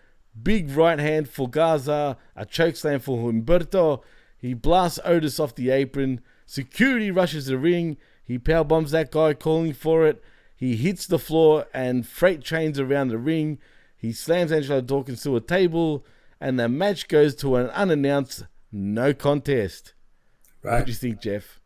[0.42, 4.02] Big right hand for Garza, a chokeslam for Humberto.
[4.38, 6.22] He blasts Otis off the apron.
[6.46, 7.98] Security rushes the ring.
[8.24, 10.24] He power bombs that guy calling for it.
[10.56, 13.60] He hits the floor and freight trains around the ring.
[13.98, 16.06] He slams Angelo Dawkins to a table,
[16.40, 19.94] and the match goes to an unannounced no contest.
[20.64, 20.78] Right.
[20.78, 21.60] What do you think, Jeff?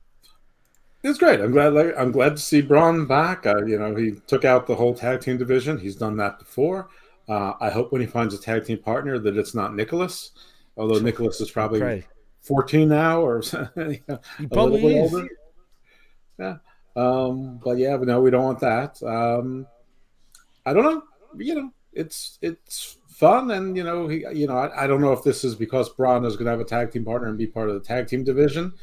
[1.03, 1.39] It's great.
[1.39, 1.73] I'm glad.
[1.73, 3.45] Like, I'm glad to see Braun back.
[3.45, 5.77] Uh, you know, he took out the whole tag team division.
[5.77, 6.89] He's done that before.
[7.27, 10.31] Uh, I hope when he finds a tag team partner that it's not Nicholas.
[10.75, 12.05] Although Nicholas is probably Pray.
[12.41, 13.41] 14 now, or
[13.75, 14.19] you know,
[14.51, 15.13] probably is.
[15.13, 15.27] older.
[16.37, 16.57] Yeah.
[16.95, 19.01] Um, but yeah, but no, we don't want that.
[19.03, 19.67] Um,
[20.65, 21.03] I don't know.
[21.37, 25.13] You know, it's it's fun, and you know, he, you know, I, I don't know
[25.13, 27.47] if this is because Braun is going to have a tag team partner and be
[27.47, 28.73] part of the tag team division,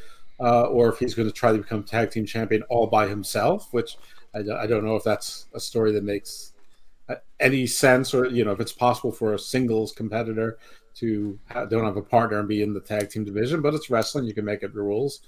[0.40, 3.72] uh, or if he's going to try to become tag team champion all by himself.
[3.72, 3.96] Which
[4.34, 6.52] I, don't- I don't know if that's a story that makes
[7.08, 10.58] uh, any sense, or you know, if it's possible for a singles competitor
[10.96, 13.60] to don't have a partner and be in the tag team division.
[13.62, 15.20] But it's wrestling; you can make up your rules.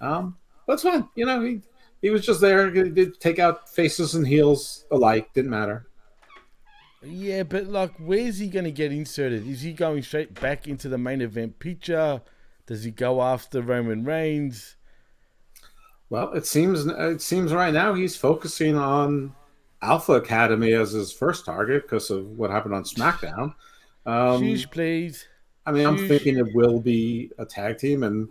[0.00, 1.08] Um, but it's fine.
[1.14, 1.62] You know, he
[2.02, 2.70] he was just there.
[2.70, 5.32] He did take out faces and heels alike.
[5.32, 5.86] Didn't matter.
[7.02, 9.46] Yeah, but like, where's he going to get inserted?
[9.46, 12.22] Is he going straight back into the main event picture?
[12.66, 14.76] Does he go after Roman Reigns?
[16.08, 19.34] Well, it seems it seems right now he's focusing on
[19.82, 23.54] Alpha Academy as his first target because of what happened on SmackDown.
[24.06, 25.26] Um, Sheesh, please.
[25.66, 28.28] I mean, I'm thinking it will be a tag team, and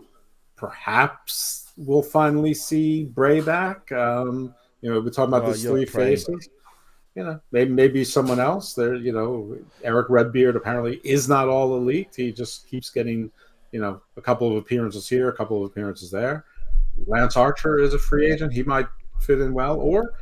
[0.56, 3.92] perhaps we'll finally see Bray back.
[3.92, 6.18] Um, you know, we're talking about Oh, these three praying.
[6.18, 6.50] faces.
[7.16, 8.74] You know, maybe maybe someone else.
[8.74, 12.14] There, you know, Eric Redbeard apparently is not all elite.
[12.16, 13.32] He just keeps getting,
[13.72, 16.46] you know, a couple of appearances here, a couple of appearances there.
[17.08, 18.52] Lance Archer is a free agent.
[18.54, 18.88] He might
[19.20, 19.80] fit in well.
[19.80, 20.14] Or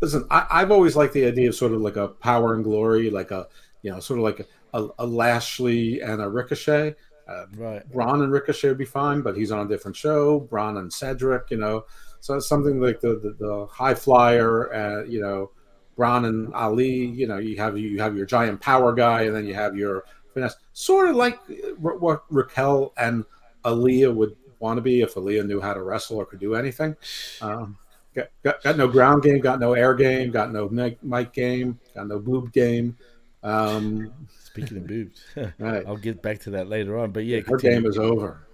[0.00, 3.10] listen, I, I've always liked the idea of sort of like a power and glory,
[3.10, 3.46] like a
[3.82, 6.94] you know, sort of like a, a Lashley and a Ricochet.
[7.28, 7.88] Uh, Right.
[7.92, 10.40] Braun and Ricochet would be fine, but he's on a different show.
[10.40, 11.84] Braun and Cedric, you know,
[12.20, 15.50] so it's something like the the, the high flyer, uh, you know,
[15.96, 17.06] Braun and Ali.
[17.06, 20.04] You know, you have you have your giant power guy, and then you have your
[20.32, 21.38] finesse, sort of like
[21.78, 23.24] what Raquel and
[23.64, 26.94] Aliyah would want to be if Aliyah knew how to wrestle or could do anything.
[27.40, 27.78] Um,
[28.14, 31.78] got, got, got no ground game, got no air game, got no mic, mic game,
[31.94, 32.96] got no boob game.
[33.42, 34.12] Um,
[34.50, 35.24] Speaking of boobs,
[35.58, 35.84] Right.
[35.86, 37.12] I'll get back to that later on.
[37.12, 37.80] But yeah, her continue.
[37.82, 38.46] game is over.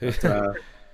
[0.00, 0.52] But, uh,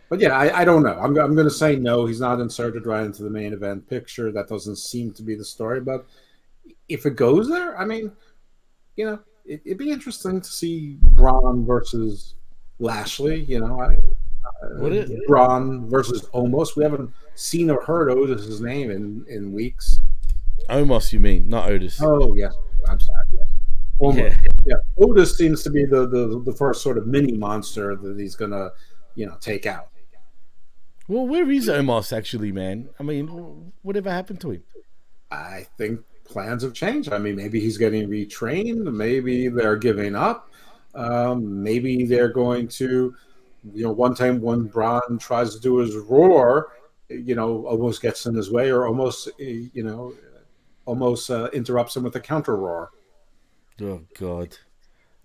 [0.09, 0.99] but yeah, I, I don't know.
[0.99, 2.07] I'm, I'm going to say no.
[2.07, 4.31] He's not inserted right into the main event picture.
[4.31, 5.81] That doesn't seem to be the story.
[5.81, 6.07] But
[6.89, 8.13] if it goes there, I mean,
[8.97, 12.35] you know, it, it'd be interesting to see Braun versus
[12.79, 13.41] Lashley.
[13.45, 13.97] You know, I,
[14.81, 15.27] Would it?
[15.27, 16.77] Braun versus Omos.
[16.77, 20.01] We haven't seen or heard Otis's name in in weeks.
[20.69, 22.01] Omos, you mean, not Otis?
[22.03, 22.55] Oh yes,
[22.89, 23.20] I'm sorry.
[24.01, 24.09] Yeah.
[24.09, 24.17] Omos.
[24.17, 24.49] Yeah.
[24.67, 25.05] Yeah.
[25.05, 28.71] Otis seems to be the, the the first sort of mini monster that he's gonna,
[29.15, 29.89] you know, take out.
[31.09, 32.89] Well, where is Omos actually, man?
[33.01, 34.63] I mean, whatever happened to him?
[35.31, 37.13] I think plans have changed.
[37.13, 38.93] I mean, maybe he's getting retrained.
[38.93, 40.51] Maybe they're giving up.
[40.95, 43.15] Um, maybe they're going to,
[43.73, 46.75] you know, one time when Braun tries to do his roar,
[47.09, 50.15] you know, Omos gets in his way or almost, eh, you know,
[50.87, 52.91] almost uh, interrupts him with a counter roar.
[53.81, 54.57] Oh God,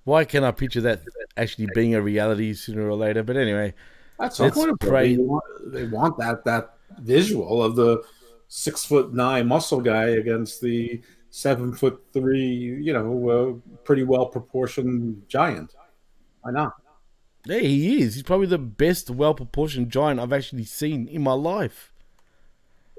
[0.04, 1.02] why can't I picture that
[1.38, 3.24] actually being a reality sooner or later?
[3.24, 3.74] But anyway,
[4.20, 5.16] At some point, pray.
[5.16, 5.44] they want,
[5.74, 8.04] they want that that visual of the
[8.48, 14.28] six foot nine muscle guy against the seven foot three, you know, uh, pretty well
[14.28, 15.74] proportioned giant.
[16.42, 16.74] Why not?
[17.46, 18.16] Yeah, he is.
[18.16, 21.92] He's probably the best, well proportioned giant I've actually seen in my life.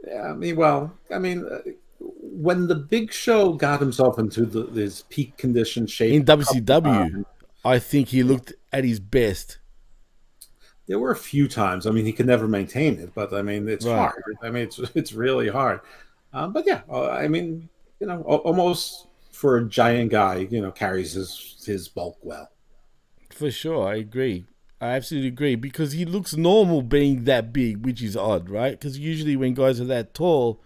[0.06, 1.58] Yeah, I mean, well, I mean, uh,
[2.36, 7.24] when the Big Show got himself into the, his peak condition shape In WCW,
[7.64, 9.58] I think he looked at his best.
[10.86, 11.86] there were a few times.
[11.86, 13.96] I mean, he could never maintain it, but I mean, it's Right.
[13.96, 14.22] hard.
[14.42, 15.80] I mean, it's it's really hard.
[16.32, 17.68] Um, but yeah, uh, I mean,
[18.00, 22.50] you know, Omos for a giant guy, you know, carries his his bulk well.
[23.30, 24.46] For sure, I agree.
[24.80, 28.72] I absolutely agree because he looks normal being that big, which is odd, right?
[28.78, 30.60] Because usually when guys are that tall,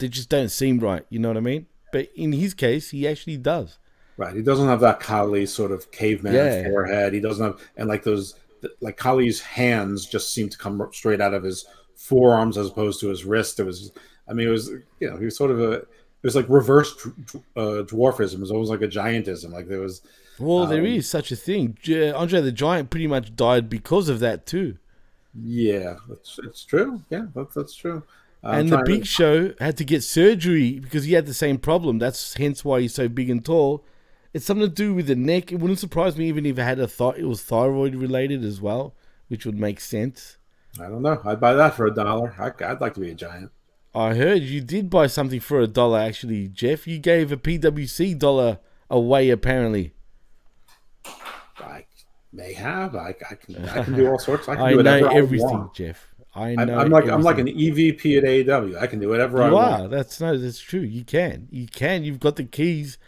[0.00, 1.04] they just don't seem right.
[1.10, 1.66] You know what I mean?
[1.92, 3.78] But in his case, he actually does.
[4.16, 4.34] Right.
[4.36, 6.68] He doesn't have that Khali sort of caveman Yeah.
[6.68, 7.14] forehead.
[7.14, 8.34] He doesn't have and like those
[8.80, 11.64] like Khali's hands just seem to come straight out of his
[11.96, 13.58] forearms as opposed to his wrist.
[13.60, 13.92] It was
[14.28, 14.68] I mean it was
[15.00, 16.94] you know, he was sort of a it was like reverse
[17.56, 18.34] uh, dwarfism.
[18.34, 19.52] It was almost like a giantism.
[19.52, 20.02] Like there was
[20.38, 21.78] Well, there Um, is such a thing.
[21.82, 24.76] J- Andre the Giant pretty much died because of that too.
[25.42, 27.02] Yeah, that's it's true.
[27.08, 28.02] Yeah, that's that's true.
[28.42, 31.58] I'm and the Big to- Show had to get surgery because he had the same
[31.58, 31.98] problem.
[31.98, 33.84] That's hence why he's so big and tall.
[34.32, 35.50] It's something to do with the neck.
[35.52, 38.60] It wouldn't surprise me even if it had a th- it was thyroid related as
[38.60, 38.94] well,
[39.28, 40.38] which would make sense.
[40.78, 41.20] I don't know.
[41.24, 42.34] I'd buy that for a dollar.
[42.38, 43.50] I'd like to be a giant.
[43.92, 46.86] I heard you did buy something for a dollar actually, Jeff.
[46.86, 49.94] You gave a PWC dollar away apparently.
[51.58, 51.84] I
[52.32, 52.94] may have.
[52.94, 53.68] I, I can.
[53.68, 54.48] I can do all sorts.
[54.48, 55.70] I can I do know everything.
[55.74, 56.09] Jeff.
[56.34, 56.78] I I'm- know.
[56.78, 57.48] I'm like I'm like an.
[57.48, 58.78] EVP at AEW.
[58.80, 59.82] I can do whatever I You want.
[59.82, 59.88] are.
[59.88, 60.36] That's no.
[60.38, 60.80] That's true.
[60.80, 61.48] You can.
[61.50, 62.04] You can.
[62.04, 62.98] You've got the keys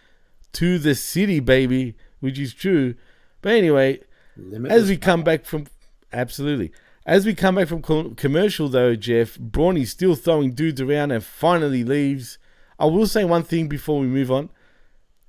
[0.55, 2.95] to the city, baby, which is true.
[3.41, 4.01] But anyway,
[4.37, 5.67] Limitless as we come back from
[6.13, 6.73] absolutely,
[7.07, 7.83] as we come back from
[8.17, 12.39] commercial though, Jeff Brawny's still throwing dudes around and finally leaves.
[12.79, 14.51] I will say one thing before we move on.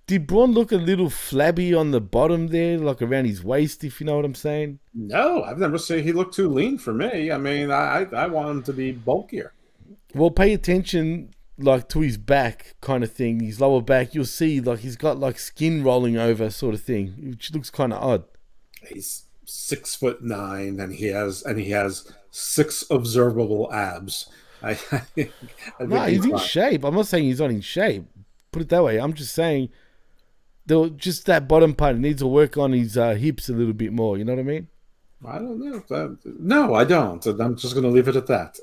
[0.06, 4.02] Did Braun look a little flabby on the bottom there, like around his waist, if
[4.02, 4.80] you know what I'm saying?
[4.94, 7.32] No, I've never seen he looked too lean for me.
[7.32, 9.54] I mean, I I, I want him to be bulkier.
[10.14, 13.40] Well, pay attention, like to his back, kind of thing.
[13.40, 17.14] His lower back, you'll see, like he's got like skin rolling over, sort of thing,
[17.30, 18.24] which looks kind of odd.
[18.88, 24.30] He's six foot nine, and he has and he has six observable abs.
[24.62, 25.32] I, I think
[25.80, 26.84] No, he's in shape.
[26.84, 28.06] I'm not saying he's not in shape.
[28.52, 29.00] Put it that way.
[29.00, 29.70] I'm just saying,
[30.66, 33.92] though, just that bottom part needs to work on his uh, hips a little bit
[33.94, 34.18] more.
[34.18, 34.68] You know what I mean?
[35.26, 35.80] I don't know.
[35.88, 37.26] that- no, I don't.
[37.26, 38.60] I'm just going to leave it at that.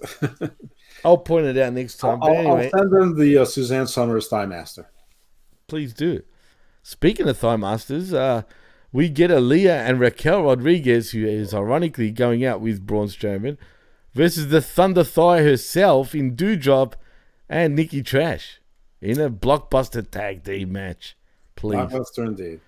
[1.05, 2.23] I'll point it out next time.
[2.23, 4.91] I'll, anyway, I'll send him the uh, Suzanne Somers Thigh Master.
[5.69, 6.23] please do.
[6.83, 8.43] Speaking of Thigh Masters, uh,
[8.93, 13.57] we get Aliyah and Raquel Rodriguez, who is ironically going out with Braun Strowman,
[14.13, 16.97] versus the Thunder Thigh herself in Dewdrop
[17.49, 18.61] and Nikki Trash
[19.01, 21.17] in a blockbuster tag team match.
[21.61, 21.77] Please.
[21.77, 22.61] Blockbuster indeed.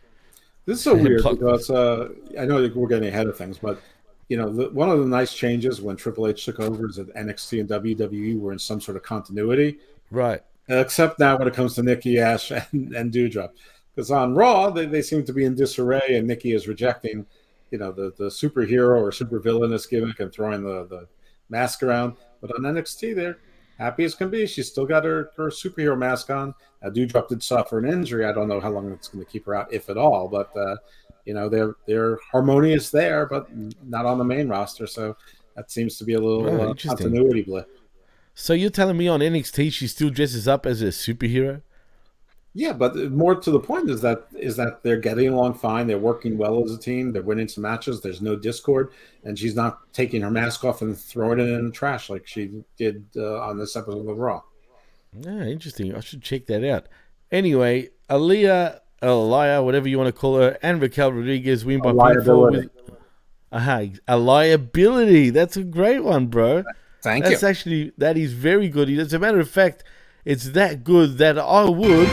[0.67, 3.81] This is so weird Block- because uh, I know we're getting ahead of things, but
[4.29, 7.15] you know, the, one of the nice changes when Triple H took over is that
[7.15, 9.79] NXT and WWE were in some sort of continuity.
[10.11, 10.43] Right.
[10.69, 13.55] Except now when it comes to Nikki Ash and, and Dewdrop.
[13.95, 17.27] Because on Raw, they, they seem to be in disarray, and Nikki is rejecting,
[17.71, 21.09] you know, the, the superhero or supervillainous gimmick and throwing the, the
[21.51, 22.17] mask around.
[22.41, 23.39] But on NXT, they're
[23.79, 24.47] happy as can be.
[24.47, 26.55] She's still got her, her superhero mask on.
[26.83, 28.25] Now, Dewdrop did suffer an injury.
[28.25, 30.29] I don't know how long it's going to keep her out, if at all.
[30.29, 30.77] But, uh,
[31.25, 33.49] you know, they're they're harmonious there, but
[33.87, 34.87] not on the main roster.
[34.87, 35.17] So
[35.57, 36.97] that seems to be a little Oh, uh, interesting.
[37.11, 37.69] continuity blip.
[38.35, 41.61] So you're telling me on NXT she still dresses up as a superhero?
[42.55, 45.87] Yeah, but more to the point is that is that they're getting along fine.
[45.87, 47.11] They're working well as a team.
[47.13, 48.03] They're winning some matches.
[48.03, 48.93] There's no discord,
[49.25, 52.63] and she's not taking her mask off and throwing it in the trash like she
[52.77, 54.43] did uh, on this episode of Raw.
[55.19, 55.95] Yeah, interesting.
[55.95, 56.89] I should check that out.
[57.31, 61.95] Anyway, Aaliyah, Aliyah, whatever you want to call her, and Raquel Rodriguez win by A
[61.95, 62.69] pinfall liability.
[62.87, 62.97] with.
[63.51, 65.31] Aha, a liability.
[65.31, 66.65] That's a great one, bro.
[67.03, 67.49] Thank That's you.
[67.49, 68.91] actually that is very good.
[68.91, 69.85] As a matter of fact,
[70.25, 72.09] it's that good that I would.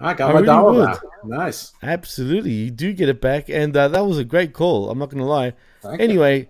[0.00, 1.02] I got I my really dollar back.
[1.24, 1.72] Nice.
[1.82, 4.90] Absolutely, you do get it back, and uh, that was a great call.
[4.90, 5.52] I'm not going to lie.
[5.82, 6.04] Thank you.
[6.04, 6.48] anyway,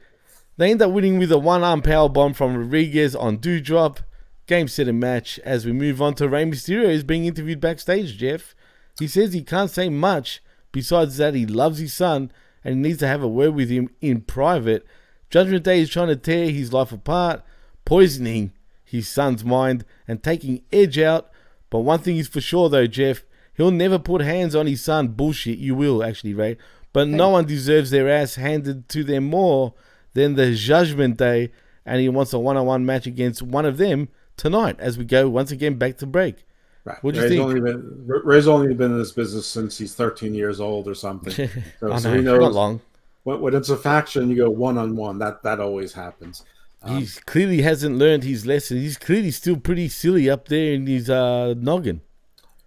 [0.57, 4.01] they end up winning with a one-arm power bomb from Rodriguez on Dewdrop.
[4.47, 5.39] Game, set, and match.
[5.41, 8.19] As we move on to Rey Mysterio, is being interviewed backstage.
[8.19, 8.55] Jeff,
[8.99, 10.43] he says he can't say much
[10.73, 12.31] besides that he loves his son
[12.65, 14.85] and he needs to have a word with him in private.
[15.31, 17.43] Judgment Day is trying to tear his life apart,
[17.85, 18.53] poisoning
[18.85, 21.31] his son's mind and taking Edge out.
[21.71, 23.23] But one thing is for sure, though, Jeff,
[23.61, 25.09] he'll never put hands on his son.
[25.09, 26.57] Bullshit, you will actually, Rey.
[26.95, 29.75] But no one deserves their ass handed to them more
[30.15, 31.53] than the Judgment Day,
[31.85, 34.09] and he wants a one-on-one match against one of them
[34.39, 34.77] tonight.
[34.81, 36.47] As we go once again back to break.
[36.85, 36.97] Right.
[37.03, 37.45] What do you Rey's think?
[37.45, 41.33] Only been, Rey's only been in this business since he's 13 years old or something.
[41.81, 42.81] So, I so know, he not long.
[43.25, 45.19] When, when it's a faction, you go one on one.
[45.19, 46.45] That that always happens.
[46.89, 48.79] he clearly hasn't learned his lesson.
[48.79, 52.01] He's clearly still pretty silly up there in his uh, noggin.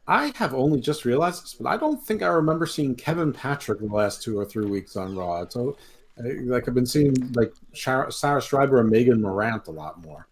[0.08, 3.80] I have only just realized this, but I don't think I remember seeing Kevin Patrick
[3.80, 5.48] in the last two or three weeks on Raw.
[5.48, 5.78] So,
[6.18, 10.28] like I've been seeing like Sarah, Sarah Schreiber and Megan Morant a lot more.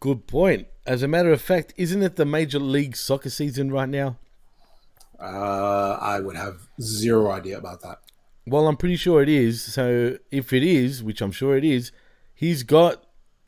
[0.00, 0.68] Good point.
[0.86, 4.16] As a matter of fact, isn't it the Major League Soccer season right now?
[5.20, 7.98] Uh, I would have zero idea about that.
[8.46, 9.62] Well, I'm pretty sure it is.
[9.62, 11.92] So if it is, which I'm sure it is,
[12.34, 13.04] he's got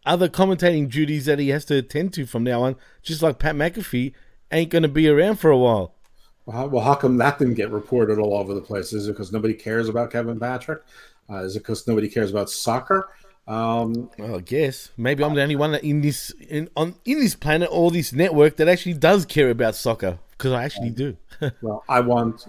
[0.07, 2.77] other commentating duties that he has to attend to from now on.
[3.03, 4.13] Just like Pat McAfee
[4.53, 5.95] ain't going to be around for a while.
[6.47, 8.93] Well how, well, how come that didn't get reported all over the place?
[8.93, 10.83] Is it because nobody cares about Kevin Patrick?
[11.31, 13.09] Uh, is it because nobody cares about soccer?
[13.47, 17.21] Um, well, I guess maybe I'm the only one that in this in on in
[17.21, 21.17] this planet or this network that actually does care about soccer because I actually do.
[21.63, 22.47] well, I want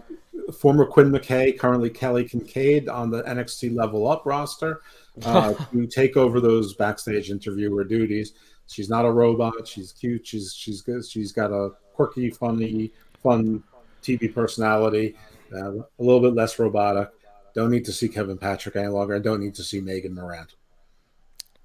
[0.58, 4.82] former Quinn McKay, currently Kelly Kincaid on the NXT Level Up roster
[5.26, 8.34] uh, to take over those backstage interviewer duties.
[8.68, 9.68] She's not a robot.
[9.68, 10.26] She's cute.
[10.26, 11.06] She's she's good.
[11.06, 12.92] She's got a quirky, funny,
[13.22, 13.64] fun
[14.04, 15.16] TV personality.
[15.54, 17.10] Uh, a little bit less robotic.
[17.54, 19.16] Don't need to see Kevin Patrick any longer.
[19.16, 20.56] I don't need to see Megan Morant.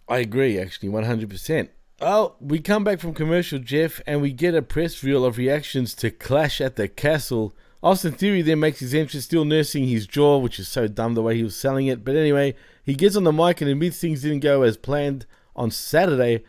[0.09, 1.69] I agree, actually, 100%.
[2.01, 5.95] Well, we come back from commercial, Jeff, and we get a press reel of reactions
[5.97, 7.55] to Clash at the Castle.
[7.83, 11.23] Austin Theory then makes his entrance, still nursing his jaw, which is so dumb the
[11.23, 12.05] way he was selling it.
[12.05, 12.55] But anyway,
[12.85, 16.45] he gets on the mic and admits things didn't go as planned on Saturday,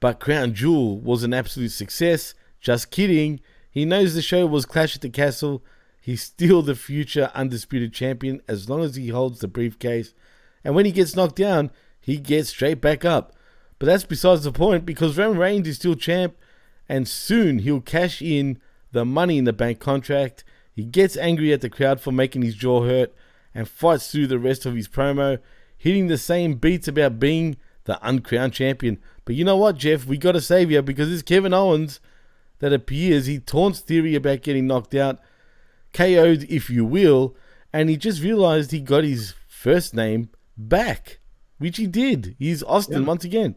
[0.00, 2.34] but Crown Jewel was an absolute success.
[2.62, 3.40] Just kidding.
[3.70, 5.62] He knows the show was Clash at the Castle.
[6.00, 10.14] He's still the future undisputed champion as long as he holds the briefcase.
[10.64, 13.34] And when he gets knocked down, he gets straight back up.
[13.78, 16.36] But that's besides the point because Roman Reigns is still champ,
[16.88, 18.60] and soon he'll cash in
[18.92, 20.44] the money in the bank contract.
[20.72, 23.12] He gets angry at the crowd for making his jaw hurt
[23.54, 25.38] and fights through the rest of his promo,
[25.76, 28.98] hitting the same beats about being the uncrowned champion.
[29.24, 30.06] But you know what, Jeff?
[30.06, 31.98] We got to save you because it's Kevin Owens
[32.62, 33.26] that appears.
[33.26, 35.18] He taunts Theory about getting knocked out,
[35.92, 37.36] KO'd, if you will,
[37.72, 41.18] and he just realized he got his first name back
[41.62, 42.34] which he did.
[42.38, 43.08] He's Austin yeah.
[43.08, 43.54] once again.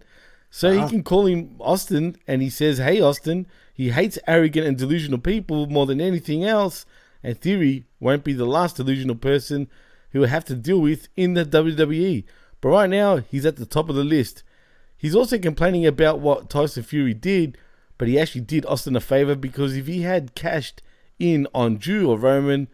[0.50, 0.88] So he ah.
[0.88, 3.48] can call him Austin, and he says, Hey, Austin.
[3.74, 6.86] He hates arrogant and delusional people more than anything else,
[7.22, 9.68] and Theory won't be the last delusional person
[10.10, 12.24] he will have to deal with in the WWE.
[12.62, 14.44] But right now, he's at the top of the list.
[14.96, 17.58] He's also complaining about what Tyson Fury did,
[17.98, 20.82] but he actually did Austin a favor because if he had cashed
[21.20, 22.68] in on Drew or Roman,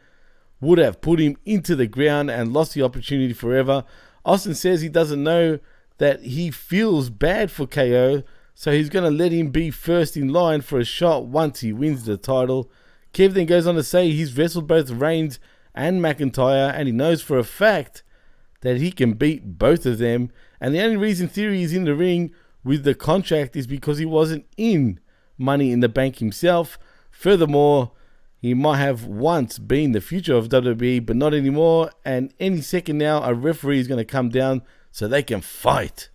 [0.60, 3.84] would have put him into the ground and lost the opportunity forever.
[4.24, 5.60] Austin says he doesn't know
[5.98, 10.30] that he feels bad for KO, so he's going to let him be first in
[10.30, 12.70] line for a shot once he wins the title.
[13.14, 15.40] Kev then goes on to say he's wrestled both Reigns
[15.74, 18.04] and McIntyre, and he knows for a fact
[18.62, 20.32] that he can beat both of them.
[20.60, 24.06] And the only reason Theory is in the ring with the contract is because he
[24.06, 25.00] wasn't in
[25.42, 26.80] Money in the Bank himself.
[27.10, 27.92] Furthermore,
[28.42, 31.92] he might have once been the future of WWE, but not anymore.
[32.04, 36.10] And any second now, a referee is going to come down so they can fight.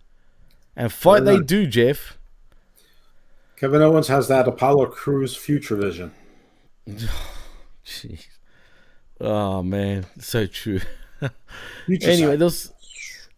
[0.75, 2.17] And fight they do, Jeff.
[3.55, 6.11] Kevin Owens has that Apollo Crews future vision.
[7.85, 8.27] Jeez.
[9.19, 10.05] Oh, man.
[10.19, 10.81] So true.
[11.89, 12.71] anyway, there was,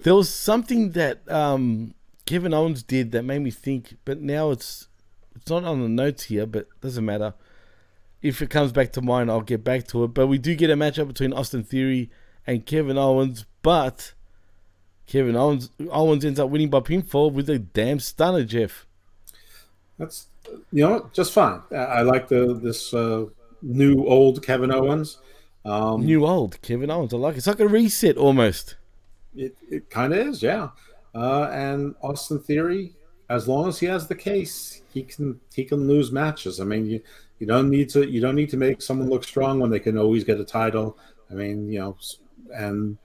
[0.02, 1.94] there was something that um,
[2.26, 4.89] Kevin Owens did that made me think, but now it's
[5.42, 7.34] it's not on the notes here, but doesn't matter
[8.22, 10.10] if it comes back to mind, I'll get back to it.
[10.10, 12.10] But we do get a matchup between Austin Theory
[12.46, 14.14] and Kevin Owens, but
[15.08, 18.86] Kevin Owens Owens ends up winning by pinfall with a damn stunner, Jeff.
[19.98, 20.28] That's
[20.72, 21.62] you know just fine.
[21.72, 23.26] I like the this uh,
[23.62, 25.20] new old Kevin Owens.
[25.66, 27.14] Um, new old Kevin Owens.
[27.14, 27.40] I like it.
[27.40, 28.76] It's like a reset almost.
[29.36, 30.70] It it kind of is, yeah.
[31.16, 32.94] Uh, and Austin Theory,
[33.30, 36.60] as long as he has the case, he can he can lose matches.
[36.60, 37.02] I mean, you
[37.40, 39.98] you don't need to you don't need to make someone look strong when they can
[39.98, 40.98] always get a title.
[41.30, 41.98] I mean, you know,
[42.54, 42.98] and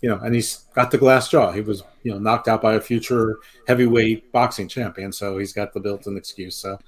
[0.00, 1.52] you know, and he's got the glass jaw.
[1.52, 5.72] He was, you know, knocked out by a future heavyweight boxing champion, so he's got
[5.72, 6.56] the built-in excuse.
[6.56, 6.78] So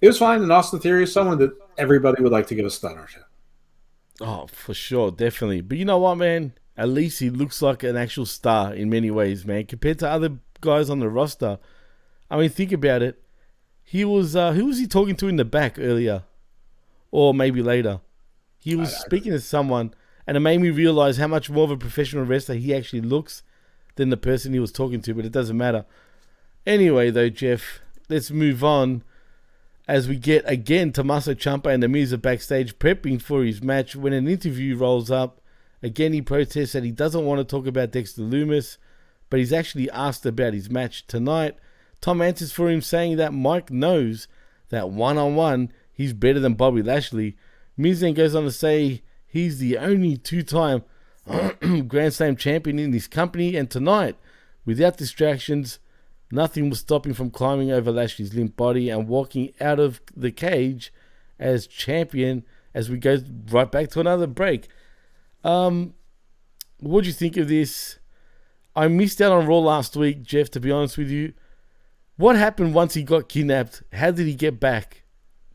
[0.00, 0.42] it was fine.
[0.42, 4.24] And Austin Theory is someone that everybody would like to give a stunner to.
[4.24, 5.60] Oh, for sure, definitely.
[5.60, 6.52] But you know what, man?
[6.76, 9.66] At least he looks like an actual star in many ways, man.
[9.66, 11.58] Compared to other guys on the roster.
[12.32, 13.22] I mean, think about it.
[13.84, 16.24] He was uh, who was he talking to in the back earlier?
[17.12, 18.00] or maybe later.
[18.58, 19.94] He was speaking to someone,
[20.26, 23.42] and it made me realize how much more of a professional wrestler he actually looks
[23.96, 25.84] than the person he was talking to, but it doesn't matter.
[26.66, 29.04] Anyway, though, Jeff, let's move on
[29.86, 34.12] as we get again Tommaso Ciampa and the Miz backstage prepping for his match when
[34.12, 35.40] an interview rolls up.
[35.82, 38.78] Again, he protests that he doesn't want to talk about Dexter Lumis,
[39.28, 41.56] but he's actually asked about his match tonight.
[42.02, 44.28] Tom answers for him, saying that Mike knows
[44.68, 47.36] that one on one he's better than Bobby Lashley.
[47.76, 50.82] Miz then goes on to say he's the only two time
[51.86, 54.16] Grand Slam champion in this company, and tonight,
[54.66, 55.78] without distractions,
[56.30, 60.32] nothing will stop him from climbing over Lashley's limp body and walking out of the
[60.32, 60.92] cage
[61.38, 62.44] as champion
[62.74, 63.18] as we go
[63.50, 64.66] right back to another break.
[65.44, 65.94] Um,
[66.80, 68.00] what do you think of this?
[68.74, 71.34] I missed out on Raw last week, Jeff, to be honest with you.
[72.22, 73.82] What happened once he got kidnapped?
[73.92, 75.02] How did he get back?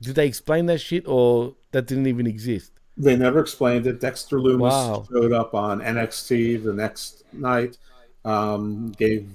[0.02, 2.74] Did they explain that shit or that didn't even exist?
[2.98, 4.02] They never explained it.
[4.02, 5.08] Dexter Lumis wow.
[5.10, 7.78] showed up on NXT the next night.
[8.26, 9.30] Um, gave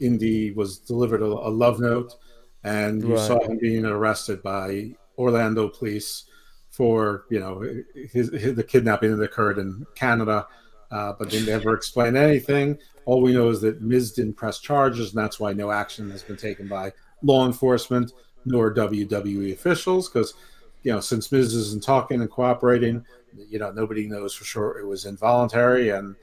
[0.00, 2.16] Indi was delivered a, a love note,
[2.64, 3.28] and you right.
[3.28, 6.24] saw him being arrested by Orlando police
[6.70, 7.60] for you know
[7.94, 10.48] his, his the kidnapping that occurred in Canada,
[10.90, 12.76] uh, but they never explain anything.
[13.04, 16.22] All we know is that Miz didn't press charges, and that's why no action has
[16.22, 16.92] been taken by
[17.22, 18.12] law enforcement
[18.44, 20.08] nor WWE officials.
[20.08, 20.34] Because
[20.82, 23.04] you know, since Miz isn't talking and cooperating,
[23.48, 26.16] you know, nobody knows for sure it was involuntary, and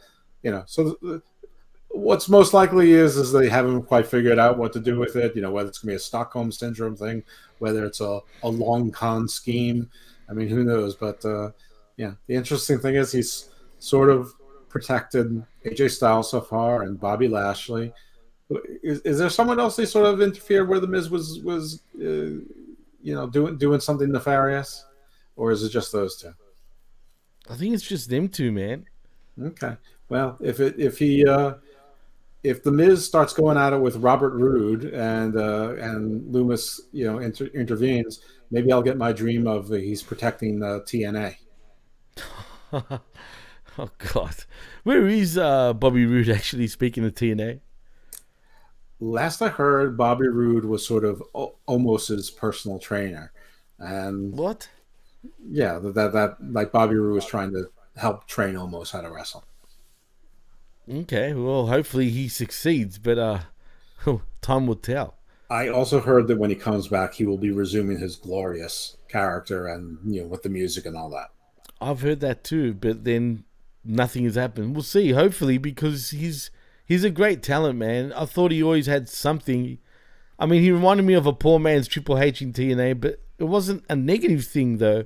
[0.44, 0.98] you know, so.
[1.02, 1.22] The,
[1.92, 5.36] what's most likely is is they haven't quite figured out what to do with it.
[5.36, 7.24] You know, whether it's going to be a Stockholm syndrome thing,
[7.60, 9.90] whether it's a, a long con scheme.
[10.30, 10.96] I mean, who knows?
[10.96, 11.52] But uh,
[11.98, 13.50] yeah, the interesting thing is he's
[13.80, 14.34] sort of
[14.70, 17.94] protected AJ Styles so far and Bobby Lashley.
[18.82, 22.42] Is, is there someone else they sort of interfered where the Miz was was uh,
[23.02, 24.86] you know doing doing something nefarious,
[25.36, 26.34] or is it just those two?
[27.50, 28.86] I think it's just them two, man.
[29.42, 29.76] Okay.
[30.10, 31.56] Well, if it if he uh,
[32.44, 37.06] if the Miz starts going at it with Robert Roode and uh, and Lumis, you
[37.06, 41.36] know, inter- intervenes, maybe I'll get my dream of he's protecting uh, TNA.
[43.82, 44.36] oh God,
[44.84, 47.62] where is uh, Bobby Roode actually speaking to TNA?
[49.00, 53.32] Last I heard, Bobby Roode was sort of o- almost his personal trainer,
[53.78, 54.68] and what?
[55.50, 59.10] Yeah, that, that that like Bobby Roode was trying to help train almost how to
[59.10, 59.46] wrestle.
[60.92, 63.40] Okay, well, hopefully he succeeds, but uh,
[64.42, 65.16] time will tell.
[65.50, 69.68] I also heard that when he comes back, he will be resuming his glorious character
[69.68, 71.30] and you know with the music and all that.
[71.80, 73.46] I've heard that too, but then
[73.84, 74.74] nothing has happened.
[74.74, 75.12] We'll see.
[75.12, 76.52] Hopefully, because he's
[76.86, 78.14] he's a great talent, man.
[78.14, 79.78] I thought he always had something.
[80.38, 83.44] I mean, he reminded me of a poor man's Triple H in TNA, but it
[83.46, 85.06] wasn't a negative thing though,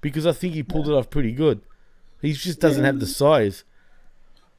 [0.00, 1.60] because I think he pulled it off pretty good.
[2.22, 3.64] He just doesn't have the size.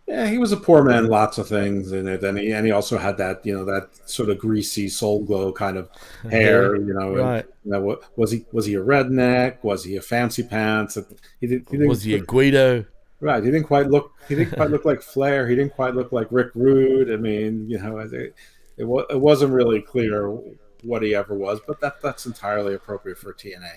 [0.07, 2.71] Yeah, he was a poor man, lots of things in it, and he and he
[2.71, 5.89] also had that you know that sort of greasy soul glow kind of
[6.31, 6.77] hair.
[6.77, 7.45] You know, Right.
[7.45, 9.57] and, you know, was he was he a redneck?
[9.63, 10.95] Was he a fancy pants?
[11.41, 12.85] He, did, he didn't, Was he a Guido?
[13.19, 14.13] Right, he didn't quite look.
[14.27, 15.47] He didn't quite look like Flair.
[15.47, 17.11] He didn't quite look like Rick Rude.
[17.11, 18.33] I mean, you know, it it,
[18.77, 20.37] it wasn't really clear
[20.83, 23.71] what he ever was, but that that's entirely appropriate for TNA.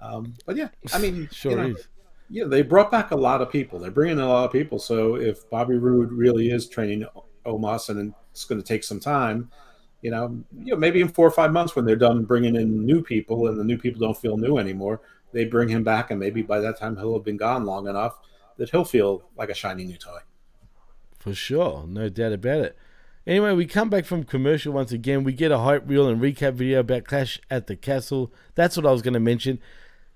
[0.00, 1.88] Um, but yeah, I mean, Sure you know, is.
[2.28, 3.78] yeah, they brought back a lot of people.
[3.78, 4.80] They're bringing in a lot of people.
[4.80, 7.06] So if Bobby Roode really is training
[7.46, 9.48] Omos and it's going to take some time,
[10.00, 12.84] you know, you know, maybe in four or five months when they're done bringing in
[12.84, 15.00] new people and the new people don't feel new anymore,
[15.32, 18.18] they bring him back, and maybe by that time he'll have been gone long enough
[18.58, 20.18] that he'll feel like a shiny new toy.
[21.18, 22.76] For sure, no doubt about it.
[23.26, 25.22] Anyway, we come back from commercial once again.
[25.22, 28.32] We get a hype reel and recap video about Clash at the Castle.
[28.56, 29.60] That's what I was going to mention.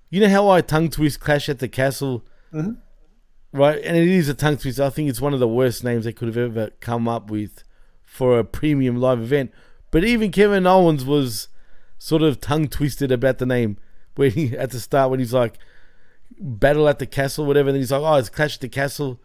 [0.09, 2.25] You know how I tongue twist Clash at the Castle?
[2.53, 2.77] Mhm.
[3.53, 3.81] Right?
[3.81, 4.79] And it is a tongue twist.
[4.79, 7.63] I think it's one of the worst names they could have ever come up with
[8.03, 9.51] for a premium live event.
[9.91, 11.47] But even Kevin Owens was
[11.97, 13.77] sort of tongue twisted about the name
[14.15, 15.57] when he at the start when he's like
[16.39, 17.71] battle at the castle, whatever.
[17.71, 19.19] Then he's like, oh, it's Clash at the Castle.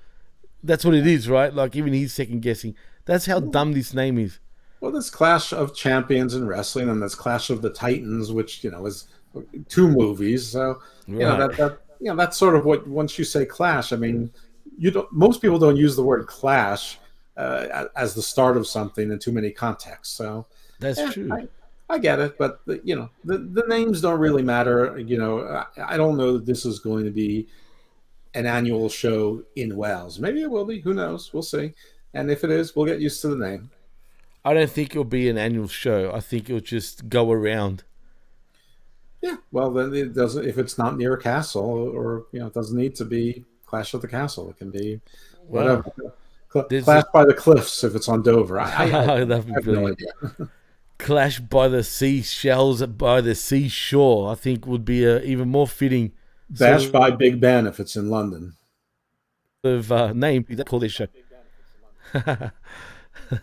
[0.62, 1.52] That's what it is, right?
[1.52, 2.74] Like even he's second guessing.
[3.04, 4.38] That's how dumb this name is.
[4.80, 8.70] Well, there's Clash of Champions in wrestling, and there's Clash of the Titans, which you
[8.70, 9.08] know is
[9.68, 10.46] two movies.
[10.48, 13.92] So you know that that you know that's sort of what once you say Clash,
[13.92, 14.32] I mean,
[14.78, 15.10] you don't.
[15.12, 16.98] Most people don't use the word Clash
[17.36, 20.14] uh, as the start of something in too many contexts.
[20.14, 20.46] So
[20.80, 21.32] That's yeah, true.
[21.32, 21.48] I,
[21.93, 24.99] I get it, but the, you know the the names don't really matter.
[24.99, 27.47] You know, I, I don't know that this is going to be
[28.32, 30.18] an annual show in Wales.
[30.18, 30.80] Maybe it will be.
[30.80, 31.34] Who knows?
[31.34, 31.74] We'll see.
[32.14, 33.70] And if it is, we'll get used to the name.
[34.43, 36.11] I don't think it'll be an annual show.
[36.14, 37.84] I think it'll just go around.
[39.20, 40.47] Yeah, well, then it doesn't.
[40.47, 43.93] If it's not near a castle, or you know, it doesn't need to be Clash
[43.93, 44.49] of the Castle.
[44.49, 44.99] It can be
[45.47, 45.84] whatever.
[46.51, 48.59] Cl- Clash a- by the Cliffs if it's on Dover.
[48.59, 50.09] I, I, I, have no idea.
[51.03, 54.30] Clash by the seashells by the seashore.
[54.30, 56.12] I think would be a even more fitting
[56.48, 58.55] Bash by Big Ben if it's in London.
[59.64, 60.44] of uh, name.
[60.66, 61.09] Call this show.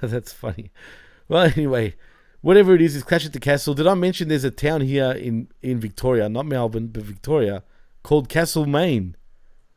[0.01, 0.71] That's funny.
[1.27, 1.95] Well, anyway,
[2.41, 3.73] whatever it is, it's Clash at the Castle.
[3.73, 7.63] Did I mention there's a town here in in Victoria, not Melbourne, but Victoria,
[8.03, 9.17] called Castlemaine?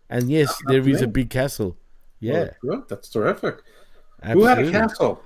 [0.08, 1.78] And yes, there is a big castle.
[2.20, 2.50] Yeah.
[2.88, 3.56] That's terrific.
[4.22, 5.20] Who had a castle?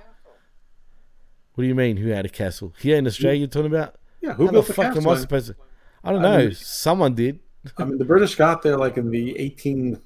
[1.57, 1.97] What do you mean?
[1.97, 3.39] Who had a castle here in Australia?
[3.39, 3.95] You're talking about?
[4.21, 5.07] Yeah, who How built the fuck am?
[5.07, 5.55] I supposed to?
[6.03, 6.45] I don't I know.
[6.45, 7.39] mean- Someone did.
[7.79, 9.99] I mean, the British got there like in the 18,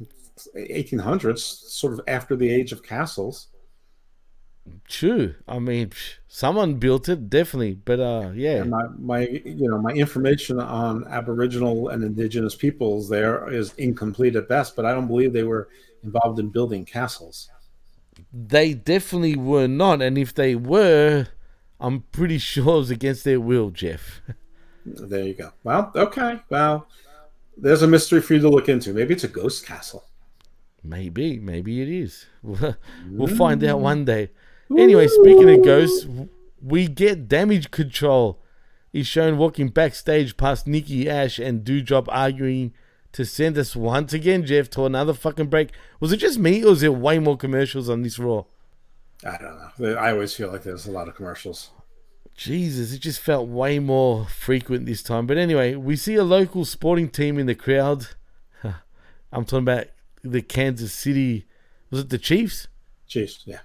[0.55, 3.47] 1800s, sort of after the age of castles.
[4.87, 5.35] True.
[5.45, 5.91] I mean,
[6.29, 7.73] someone built it, definitely.
[7.75, 8.61] But uh, yeah.
[8.61, 14.37] And my, my, you know, my information on Aboriginal and Indigenous peoples there is incomplete
[14.37, 15.67] at best, but I don't believe they were
[16.01, 17.49] involved in building castles.
[18.31, 21.27] They definitely were not, and if they were,
[21.81, 24.21] I'm pretty sure it was against their will, Jeff.
[24.85, 25.51] There you go.
[25.63, 26.41] Well, okay.
[26.49, 26.87] Well,
[27.57, 28.93] There's a mystery for you to look into.
[28.93, 30.05] Maybe it's a ghost castle.
[30.83, 32.25] Maybe, maybe it is.
[33.09, 34.29] We'll, find out one day.
[34.75, 36.07] Anyway, speaking of ghosts,
[36.61, 38.41] we get damage control.
[38.91, 42.73] He's shown walking backstage past Nikki Ash and Dewdrop arguing
[43.13, 45.71] to send us once again, Jeff, to another fucking break.
[45.99, 48.45] Was it just me, or was there way more commercials on this Raw?
[49.25, 49.95] I don't know.
[49.95, 51.69] I always feel like there's a lot of commercials.
[52.35, 55.27] Jesus, it just felt way more frequent this time.
[55.27, 58.07] But anyway, we see a local sporting team in the crowd.
[58.63, 59.87] I'm talking about
[60.23, 61.45] the Kansas City.
[61.89, 62.67] Was it the Chiefs?
[63.07, 63.59] Chiefs, yeah.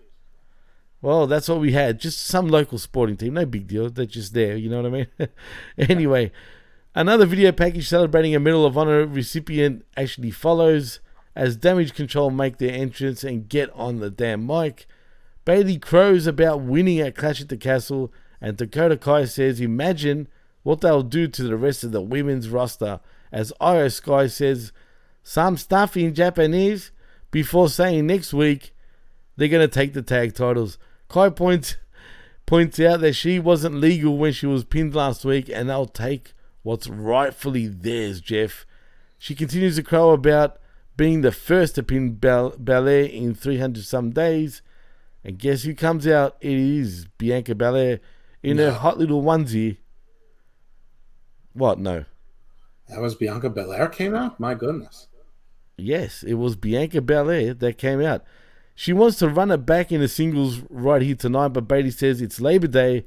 [1.00, 2.00] Well, that's what we had.
[2.00, 3.34] Just some local sporting team.
[3.34, 3.88] No big deal.
[3.88, 4.56] They're just there.
[4.56, 5.28] You know what I mean?
[5.78, 6.32] anyway,
[6.94, 11.00] another video package celebrating a Medal of Honor recipient actually follows
[11.36, 14.86] as Damage Control make their entrance and get on the damn mic.
[15.46, 20.28] Bayley crows about winning at Clash at the Castle, and Dakota Kai says, Imagine
[20.64, 23.00] what they'll do to the rest of the women's roster.
[23.32, 24.72] As Iyo Sky says,
[25.22, 26.90] some stuff in Japanese
[27.30, 28.74] before saying next week
[29.36, 30.78] they're going to take the tag titles.
[31.08, 31.76] Kai points
[32.44, 36.32] points out that she wasn't legal when she was pinned last week, and they'll take
[36.62, 38.20] what's rightfully theirs.
[38.20, 38.66] Jeff.
[39.18, 40.58] She continues to crow about
[40.96, 44.62] being the first to pin Bel- Belair in 300 some days,
[45.26, 46.36] and guess who comes out?
[46.40, 47.98] It is Bianca Belair
[48.44, 49.78] in her hot little onesie.
[51.52, 51.80] What?
[51.80, 52.04] No.
[52.88, 54.38] That was Bianca Belair came out?
[54.38, 55.08] My goodness.
[55.76, 58.22] Yes, it was Bianca Belair that came out.
[58.76, 62.20] She wants to run it back in the singles right here tonight, but Bayley says
[62.20, 63.04] it's Labor Day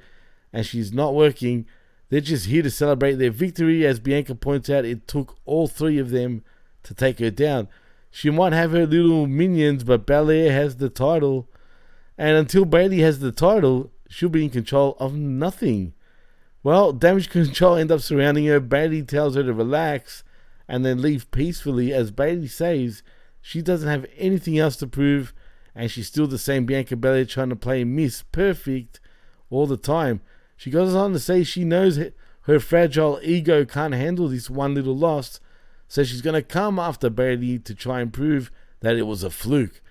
[0.51, 1.67] and she's not working.
[2.09, 3.85] They're just here to celebrate their victory.
[3.85, 6.43] As Bianca points out, it took all three of them
[6.83, 7.69] to take her down.
[8.11, 11.47] She might have her little minions, but Belair has the title.
[12.19, 15.93] And until Bayley has the title, she'll be in control of nothing.
[16.63, 18.59] Well, damage control end up surrounding her.
[18.59, 20.25] Bayley tells her to relax
[20.67, 21.93] and then leave peacefully.
[21.93, 23.03] As Bayley says,
[23.39, 25.33] she doesn't have anything else to prove,
[25.73, 28.99] and she's still the same Bianca Belair trying to play Miss Perfect
[29.49, 30.19] all the time.
[30.57, 31.97] She goes on to say she knows
[32.41, 35.39] her fragile ego can't handle this one little loss,
[35.87, 38.51] so she's going to come after Bayley to try and prove
[38.81, 39.81] that it was a fluke.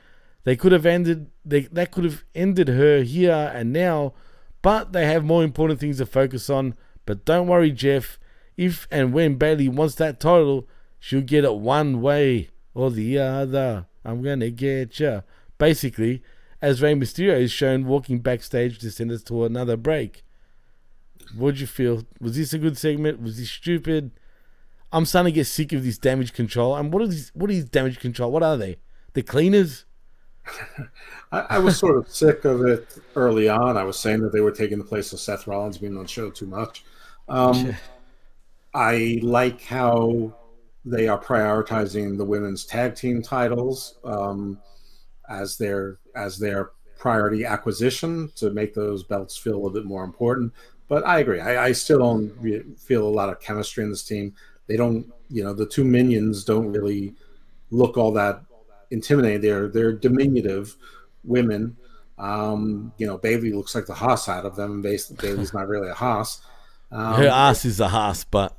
[0.48, 4.14] They could have ended they, that could have ended her here and now,
[4.62, 6.74] but they have more important things to focus on.
[7.04, 8.18] But don't worry, Jeff.
[8.56, 10.66] If and when Bayley wants that title,
[10.98, 13.88] she'll get it one way or the other.
[14.06, 15.20] I'm gonna get ya.
[15.58, 16.22] Basically,
[16.62, 20.24] as Rey Mysterio is shown walking backstage to send us to another break.
[21.36, 22.04] What'd you feel?
[22.22, 23.20] Was this a good segment?
[23.20, 24.12] Was this stupid?
[24.94, 26.74] I'm starting to get sick of this damage control.
[26.74, 28.32] And what is what is damage control?
[28.32, 28.78] What are they?
[29.12, 29.84] The cleaners?
[31.32, 33.76] I, I, was sort of sick of it early on.
[33.76, 36.08] I was saying that they were taking the place of Seth Rollins being on the
[36.08, 36.84] show too much.
[37.28, 37.74] Um,
[38.74, 40.34] I like how
[40.84, 44.58] they are prioritizing the women's tag team titles um,
[45.28, 50.04] as their as their priority acquisition to make those belts feel a little bit more
[50.04, 50.52] important.
[50.88, 51.40] But I agree.
[51.40, 54.34] I, I still don't re- feel a lot of chemistry in this team.
[54.66, 57.14] They don't, you know, the two minions don't really
[57.70, 58.42] look all that
[58.90, 59.40] intimidating.
[59.40, 60.76] They're they're diminutive
[61.24, 61.76] women.
[62.18, 65.88] Um, you know, Bayley looks like the Haas out of them, basically Bayley's not really
[65.88, 66.40] a Haas.
[66.90, 68.56] Um, Her ass is a Haas, but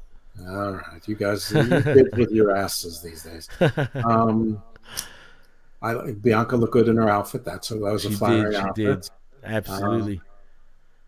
[0.47, 3.49] all right, you guys you with your asses these days.
[4.05, 4.61] Um,
[5.81, 7.45] I like Bianca looked good in her outfit.
[7.45, 8.75] That's that was a she flattering did, outfit.
[8.75, 9.09] did.
[9.43, 10.17] Absolutely.
[10.17, 10.21] Um,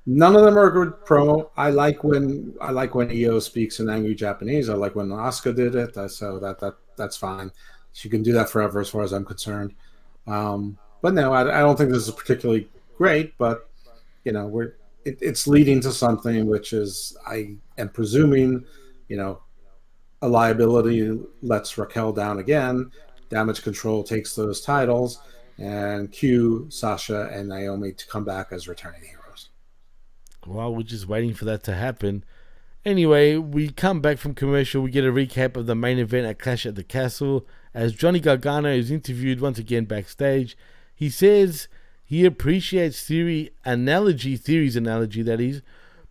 [0.05, 1.49] none of them are good promo.
[1.57, 4.69] I like when I like when Iyo speaks in angry Japanese.
[4.69, 5.93] I like when Asuka did it.
[6.11, 7.51] So that that that's fine.
[7.93, 9.73] She can do that forever, as far as I'm concerned.
[10.27, 13.37] Um, but no, I, I don't think this is particularly great.
[13.37, 13.69] But
[14.23, 14.75] you know, we're
[15.05, 18.65] it, it's leading to something which is I am presuming,
[19.07, 19.41] you know,
[20.21, 22.91] a liability lets Raquel down again.
[23.29, 25.19] Damage Control takes those titles
[25.57, 29.49] and cue Sasha and Naomi to come back as returning heroes.
[30.45, 32.23] Well, we're just waiting for that to happen.
[32.83, 34.81] Anyway, we come back from commercial.
[34.81, 38.19] We get a recap of the main event at Clash at the Castle as Johnny
[38.19, 40.57] Gargano is interviewed once again backstage.
[40.93, 41.67] He says
[42.03, 45.61] he appreciates theory analogy, theory's analogy that is,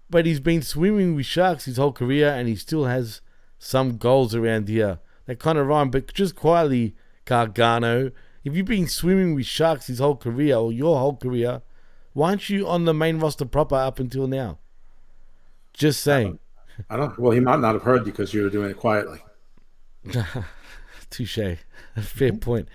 [0.08, 3.20] but he's been swimming with sharks his whole career and he still has
[3.58, 4.98] some goals around here.
[5.26, 6.94] That kind of rhyme, but just quietly,
[7.24, 8.10] Gargano,
[8.42, 11.62] if you've been swimming with sharks his whole career or your whole career,
[12.12, 14.58] why aren't you on the main roster proper up until now?
[15.72, 16.38] Just saying.
[16.88, 17.18] I don't.
[17.18, 19.22] Well, he might not have heard you because you were doing it quietly.
[21.10, 21.58] Touche.
[22.00, 22.68] Fair point.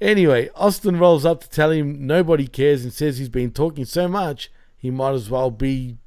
[0.00, 4.08] Anyway, Austin rolls up to tell him nobody cares and says he's been talking so
[4.08, 5.98] much he might as well be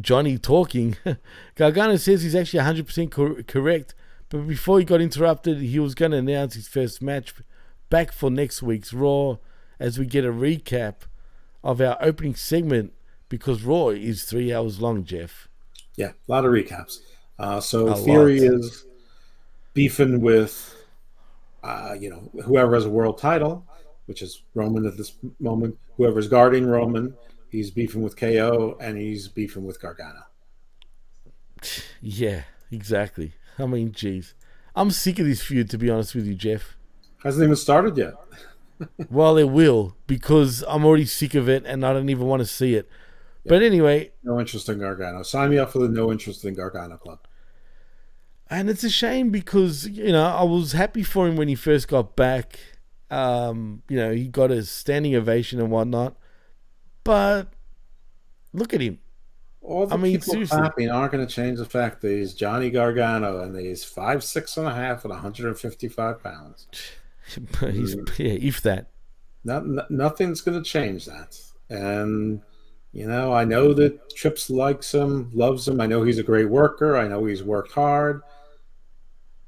[0.00, 0.96] Johnny talking.
[1.54, 3.94] Gargano says he's actually 100% cor- correct,
[4.30, 7.34] But before he got interrupted, he was going to announce his first match
[7.90, 9.36] back for next week's Raw
[9.78, 10.94] as we get a recap
[11.62, 12.94] of our opening segment
[13.28, 15.48] because Raw is three hours long, Jeff.
[15.96, 17.00] Yeah, a lot of recaps.
[17.38, 18.60] Uh, so A Theory lot.
[18.60, 18.86] is
[19.74, 20.74] beefing with,
[21.62, 23.66] uh, you know, whoever has a world title,
[24.06, 25.78] which is Roman at this moment.
[25.96, 27.14] Whoever's guarding Roman,
[27.48, 30.24] he's beefing with KO, and he's beefing with Gargano.
[32.00, 33.34] Yeah, exactly.
[33.58, 34.32] I mean, jeez.
[34.74, 36.76] I'm sick of this feud, to be honest with you, Jeff.
[37.22, 38.14] Hasn't even started yet.
[39.10, 42.46] well, it will because I'm already sick of it and I don't even want to
[42.46, 42.88] see it.
[43.44, 45.22] But anyway, No interest in Gargano.
[45.22, 47.20] Sign me up for the no interest in Gargano club.
[48.50, 51.88] And it's a shame because you know I was happy for him when he first
[51.88, 52.58] got back.
[53.10, 56.16] Um, you know, he got a standing ovation and whatnot.
[57.04, 57.52] But
[58.52, 58.98] look at him.
[59.62, 60.58] All the I mean, people seriously.
[60.58, 64.24] clapping aren't going to change the fact that he's Johnny Gargano and that he's five
[64.24, 66.66] six and a half and 155 pounds.
[67.60, 68.90] He's yeah, if that.
[69.44, 71.38] Not, n- nothing's going to change that.
[71.68, 72.42] And
[72.92, 75.80] you know, I know that Trips likes him, loves him.
[75.80, 76.96] I know he's a great worker.
[76.96, 78.22] I know he's worked hard.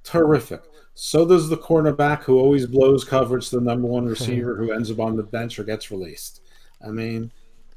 [0.05, 0.63] Terrific.
[0.95, 4.91] So does the cornerback who always blows coverage to the number one receiver who ends
[4.91, 6.43] up on the bench or gets released.
[6.85, 7.33] I mean,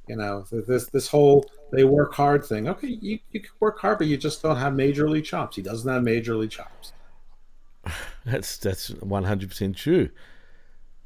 [0.08, 2.68] you know, this this whole they work hard thing.
[2.68, 5.56] Okay, you, you can work hard, but you just don't have major league chops.
[5.56, 6.94] He doesn't have major league chops.
[8.26, 10.10] That's that's one hundred percent true.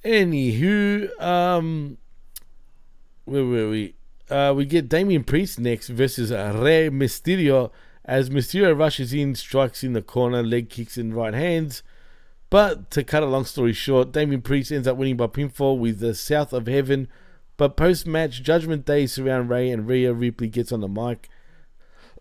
[0.06, 1.98] Anywho, um,
[3.26, 3.96] where were we?
[4.30, 7.72] Uh, we get Damian Priest next versus Rey Mysterio
[8.10, 11.84] as Mysterio rushes in, strikes in the corner, leg kicks and right hands.
[12.49, 15.99] But to cut a long story short, Damian Priest ends up winning by pinfall with
[15.99, 17.07] the South of Heaven.
[17.55, 21.30] But post match, Judgment Day surround Rey and Rhea Ripley gets on the mic.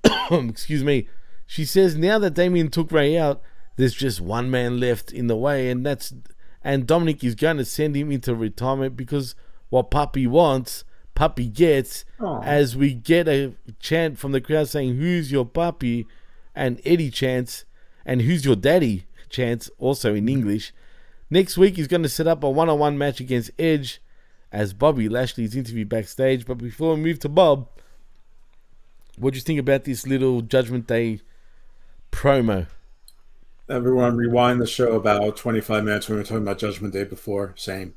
[0.31, 1.09] Excuse me.
[1.47, 3.41] She says now that Damian took Rey out,
[3.77, 6.13] there's just one man left in the way, and that's
[6.63, 9.35] and Dominic is going to send him into retirement because
[9.71, 10.85] what Puppy wants,
[11.19, 12.05] Puppy gets.
[12.21, 12.43] Aw.
[12.43, 16.07] As we get a chant from the crowd saying, "Who's your puppy?"
[16.55, 17.65] and Eddie chants,
[18.07, 20.73] and "Who's your daddy?" chants also in English.
[21.29, 24.01] Next week he's going to set up a one-on-one match against Edge
[24.53, 26.47] as Bobby Lashley's interviewed backstage.
[26.47, 27.69] But before we move to Bob,
[29.19, 31.21] what do you think about this little Judgment Day
[32.13, 32.69] promo?
[33.69, 37.55] Everyone, rewind the show about 25 minutes when we were talking about Judgment Day before.
[37.57, 37.95] Same.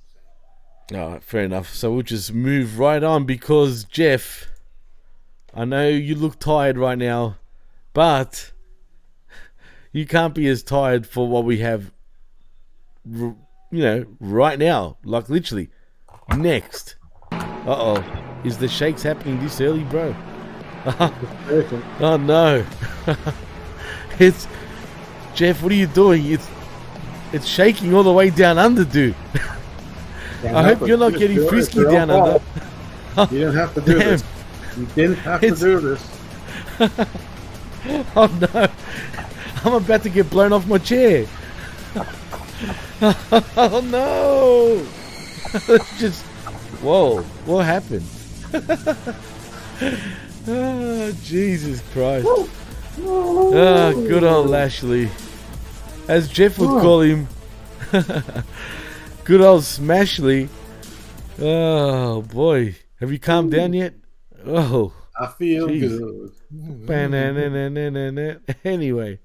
[0.91, 1.73] Right, fair enough.
[1.73, 4.49] So we'll just move right on because Jeff,
[5.53, 7.37] I know you look tired right now,
[7.93, 8.51] but
[9.93, 11.91] you can't be as tired for what we have,
[13.05, 13.35] you
[13.71, 14.97] know, right now.
[15.05, 15.69] Like literally,
[16.35, 16.95] next.
[17.31, 17.37] Uh
[17.67, 20.13] oh, is the shakes happening this early, bro?
[20.85, 22.65] oh no,
[24.19, 24.45] it's
[25.35, 25.63] Jeff.
[25.63, 26.25] What are you doing?
[26.25, 26.49] It's
[27.31, 29.15] it's shaking all the way down under, dude.
[30.43, 32.41] I hope you're not getting frisky down under.
[33.17, 34.07] You didn't have to do Damn.
[34.09, 34.23] this.
[34.77, 36.17] You didn't have to do this.
[38.15, 38.69] oh no,
[39.65, 41.27] I'm about to get blown off my chair.
[43.01, 44.85] oh no!
[45.53, 46.23] It's just
[46.81, 48.05] whoa, what happened?
[50.47, 52.27] oh, Jesus Christ!
[53.03, 55.09] Ah, good old Lashley,
[56.07, 57.27] as Jeff would call him.
[59.31, 60.49] Good old Smashley.
[61.39, 63.93] Oh boy, have you calmed down yet?
[64.45, 64.91] Oh.
[65.17, 66.33] I feel Jeez.
[66.89, 68.45] good.
[68.65, 69.19] Anyway,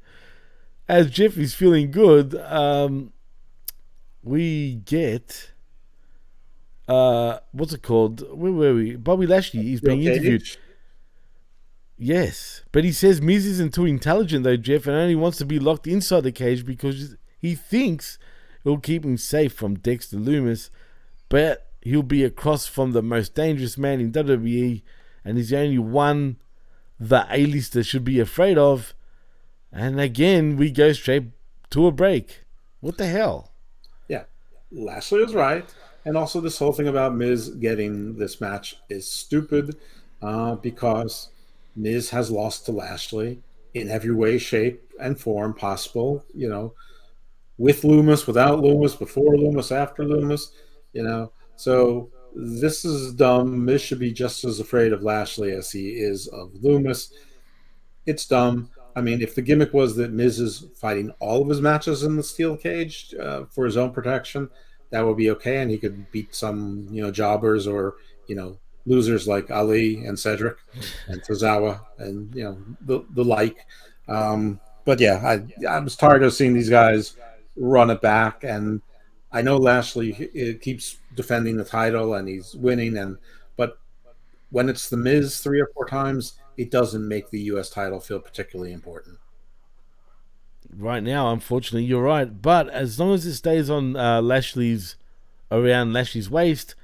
[0.89, 3.13] as Jeff is feeling good, um,
[4.23, 5.51] we get
[6.87, 8.21] uh, what's it called?
[8.33, 8.95] Where were we?
[8.95, 10.57] Bobby Lashley is being Bill interviewed.
[11.99, 15.59] Yes, but he says Miz isn't too intelligent though, Jeff, and only wants to be
[15.59, 18.21] locked inside the cage because he thinks
[18.67, 20.71] it'll keep him safe from Dexter Lumis.
[21.29, 24.83] But he'll be across from the most dangerous man in WWE,
[25.25, 26.37] and he's the only one
[26.99, 28.93] the A-lister should be afraid of.
[29.73, 31.25] And again, we go straight
[31.71, 32.43] to a break.
[32.81, 33.53] What the hell?
[34.09, 34.25] Yeah,
[34.73, 35.73] Lashley was right,
[36.05, 39.77] and also this whole thing about Miz getting this match is stupid
[40.23, 41.29] uh, because
[41.77, 43.41] Miz has lost to Lashley
[43.75, 46.25] in every way, shape, and form possible.
[46.35, 46.73] You know,
[47.59, 50.51] with Lumis, without Lumis, before Lumis, after Lumis.
[50.93, 53.65] You know, so this is dumb.
[53.65, 57.13] Miz should be just as afraid of Lashley as he is of Lumis.
[58.05, 58.71] It's dumb.
[58.95, 62.17] I mean, if the gimmick was that Miz is fighting all of his matches in
[62.17, 64.49] the steel cage uh, for his own protection,
[64.91, 67.97] that would be okay, and he could beat some, you know, jobbers or
[68.27, 70.57] you know losers like Ali and Cedric
[71.09, 73.67] and Tozawa and you know the the like.
[74.09, 77.17] Um, but yeah, I I was tired of seeing these guys
[77.57, 78.83] run it back, and
[79.33, 83.19] I know Lashley keeps defending the title and he's winning, and
[83.57, 83.79] but
[84.51, 87.71] when it's the Miz three or four times, it doesn't make the U.S.
[87.71, 89.19] title feel particularly important.
[90.75, 92.43] Right now, unfortunately, you're right.
[92.43, 94.97] But as long as it stays on uh, Lashley's
[95.51, 96.75] around Lashley's waist,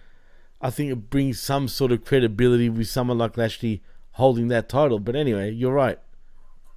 [0.60, 4.98] I think it brings some sort of credibility with someone like Lashley holding that title.
[4.98, 5.98] But anyway, you're right.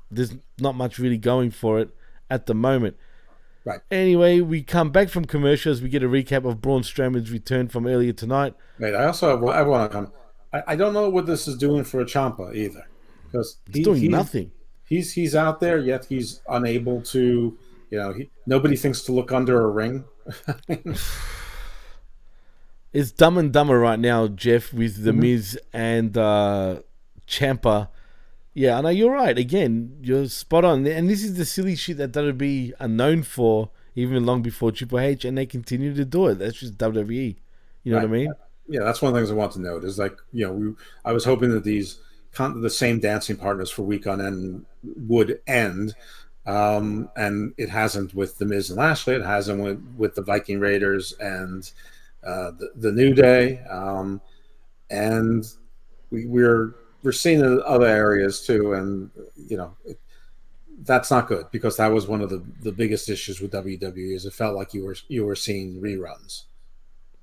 [0.10, 1.90] There's not much really going for it
[2.30, 2.98] at the moment.
[3.66, 3.82] Right.
[3.90, 5.82] Anyway, we come back from commercials.
[5.82, 8.54] We get a recap of Braun Strowman's return from earlier tonight.
[8.78, 10.12] Wait, I also have, I want to come.
[10.68, 12.88] I, don't know what this is doing for a Ciampa either,
[13.26, 14.52] because he's doing nothing.
[14.88, 17.58] He's he's out there yet he's unable to.
[17.90, 20.06] You know, he, nobody thinks to look under a ring.
[22.94, 25.20] it's dumb and dumber right now, Jeff, with the mm-hmm.
[25.20, 26.82] Miz and uh,
[27.28, 27.90] Ciampa.
[28.56, 29.38] Yeah, I know you're right.
[29.38, 30.88] Again, you're spot on.
[30.88, 35.00] And this is the silly shit that WWE are known for, even long before Triple
[35.00, 36.36] H, and they continue to do it.
[36.36, 37.36] That's just WWE.
[37.84, 38.10] You know right.
[38.10, 38.34] what I mean?
[38.68, 39.84] Yeah, that's one of the things I want to note.
[39.84, 42.00] Is like, you know, we, I was hoping that these
[42.38, 45.94] the same dancing partners for week on end would end.
[46.46, 49.16] Um, and it hasn't with the Miz and Lashley.
[49.16, 51.70] It hasn't with, with the Viking Raiders and
[52.26, 53.60] uh, the, the New Day.
[53.70, 54.22] Um,
[54.90, 55.46] and
[56.12, 56.76] we, we're
[57.06, 60.00] we're seeing it in other areas too, and you know it,
[60.82, 64.26] that's not good because that was one of the, the biggest issues with WWE is
[64.26, 66.44] it felt like you were you were seeing reruns.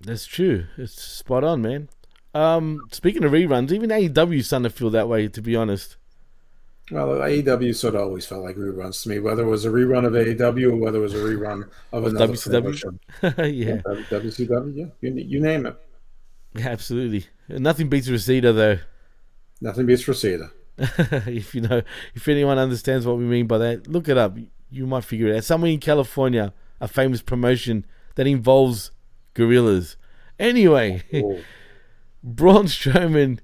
[0.01, 0.67] That's true.
[0.79, 1.89] It's spot on, man.
[2.35, 5.29] Um, speaking of reruns, even AEW starting to feel that way.
[5.29, 5.97] To be honest.
[6.91, 10.05] Well, AEW sort of always felt like reruns to me, whether it was a rerun
[10.05, 12.99] of AEW or whether it was a rerun of another WCW.
[13.23, 13.31] yeah.
[13.47, 13.77] yeah,
[14.11, 14.77] WCW.
[14.77, 15.77] Yeah, you, you name it.
[16.55, 17.27] Yeah, absolutely.
[17.49, 18.79] Nothing beats Reseda though.
[19.63, 20.51] Nothing beats Reseda.
[20.79, 21.83] if you know,
[22.15, 24.37] if anyone understands what we mean by that, look it up.
[24.71, 25.45] You might figure it out.
[25.45, 27.87] Somewhere in California, a famous promotion
[28.17, 28.91] that involves
[29.35, 29.97] gorillas.
[30.37, 31.39] Anyway, oh.
[32.25, 33.39] Braun Strowman,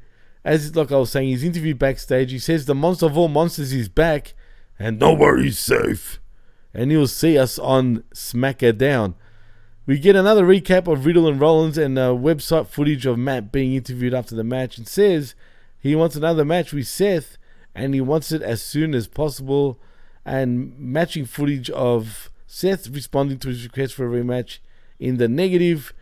[0.45, 2.33] as like I was saying, he's interviewed backstage.
[2.33, 4.35] He says the monster of all monsters is back,
[4.77, 6.21] and nobody's safe.
[6.75, 9.15] And he'll see us on SmackDown.
[9.87, 13.75] We get another recap of Riddle and Rollins and uh, website footage of Matt being
[13.75, 15.37] interviewed after the match, and says
[15.81, 17.39] he wants another match with Seth,
[17.75, 19.81] and he wants it as soon as possible.
[20.25, 24.59] And matching footage of Seth responding to his request for a rematch
[24.99, 25.95] in the negative,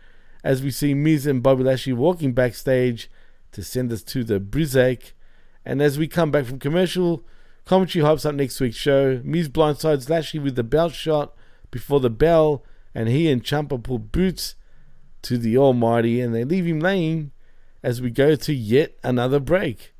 [0.43, 3.09] as we see Miz and Bobby Lashley walking backstage
[3.51, 5.13] to send us to the Brizac.
[5.65, 7.23] And as we come back from commercial,
[7.65, 9.21] commentary hypes up next week's show.
[9.23, 11.33] Miz blindsides Lashley with the belt shot
[11.69, 12.63] before the bell,
[12.95, 14.55] and he and Ciampa pull boots
[15.23, 17.31] to the Almighty, and they leave him laying
[17.83, 19.93] as we go to yet another break.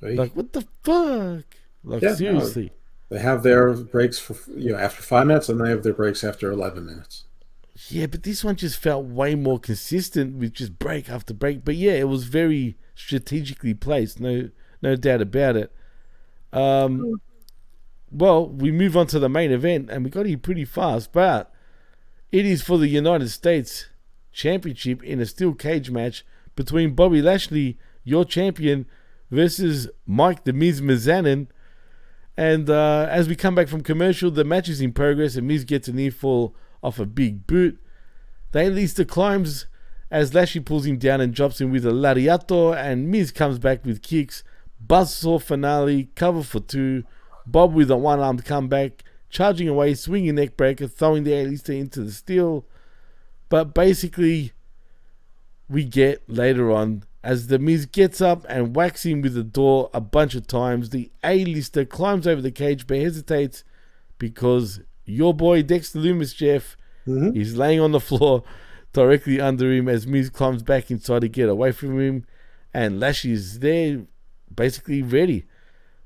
[0.00, 0.16] Right.
[0.16, 1.44] Like what the fuck?
[1.82, 2.72] Like yeah, seriously.
[3.10, 5.94] No, they have their breaks for you know after five minutes, and they have their
[5.94, 7.24] breaks after eleven minutes.
[7.88, 11.64] Yeah, but this one just felt way more consistent with just break after break.
[11.64, 14.20] But yeah, it was very strategically placed.
[14.20, 14.50] No,
[14.80, 15.72] no doubt about it.
[16.52, 17.20] Um,
[18.12, 21.12] well, we move on to the main event, and we got here pretty fast.
[21.12, 21.52] But
[22.30, 23.86] it is for the United States
[24.32, 26.24] Championship in a steel cage match
[26.54, 28.86] between Bobby Lashley, your champion,
[29.30, 31.48] versus Mike the Miz Mizanin.
[32.36, 35.64] And uh, as we come back from commercial, the match is in progress, and Miz
[35.64, 37.78] gets a near fall off a big boot.
[38.52, 39.66] They the climbs
[40.10, 43.84] as Lashley pulls him down and drops him with a lariato, and Miz comes back
[43.84, 44.44] with kicks.
[44.86, 47.04] Buzzsaw finale, cover for two.
[47.46, 52.12] Bob with a one armed comeback, charging away, swinging neckbreaker, throwing the A-lister into the
[52.12, 52.64] steel.
[53.48, 54.52] But basically,
[55.68, 59.90] we get later on as the Miz gets up and whacks him with the door
[59.94, 60.90] a bunch of times.
[60.90, 63.64] The A-lister climbs over the cage but hesitates
[64.18, 67.36] because your boy Dexter Lumis, Jeff, mm-hmm.
[67.36, 68.44] is laying on the floor
[68.92, 72.26] directly under him as Miz climbs back inside to get away from him,
[72.72, 74.02] and Lash is there
[74.54, 75.44] basically ready,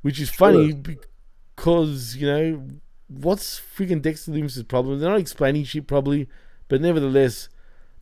[0.03, 2.63] which is funny because you know
[3.09, 4.99] what's freaking Dexter Lumis's problem?
[4.99, 6.29] They're not explaining shit probably,
[6.69, 7.49] but nevertheless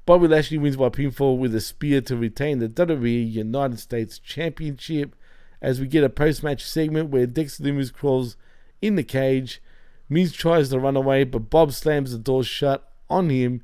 [0.06, 5.16] Bobby Lashley wins by pinfall with a spear to retain the WWE United States Championship.
[5.60, 8.36] As we get a post-match segment where Dexter Lumis crawls
[8.80, 9.60] in the cage,
[10.08, 13.62] Miz tries to run away, but Bob slams the door shut on him.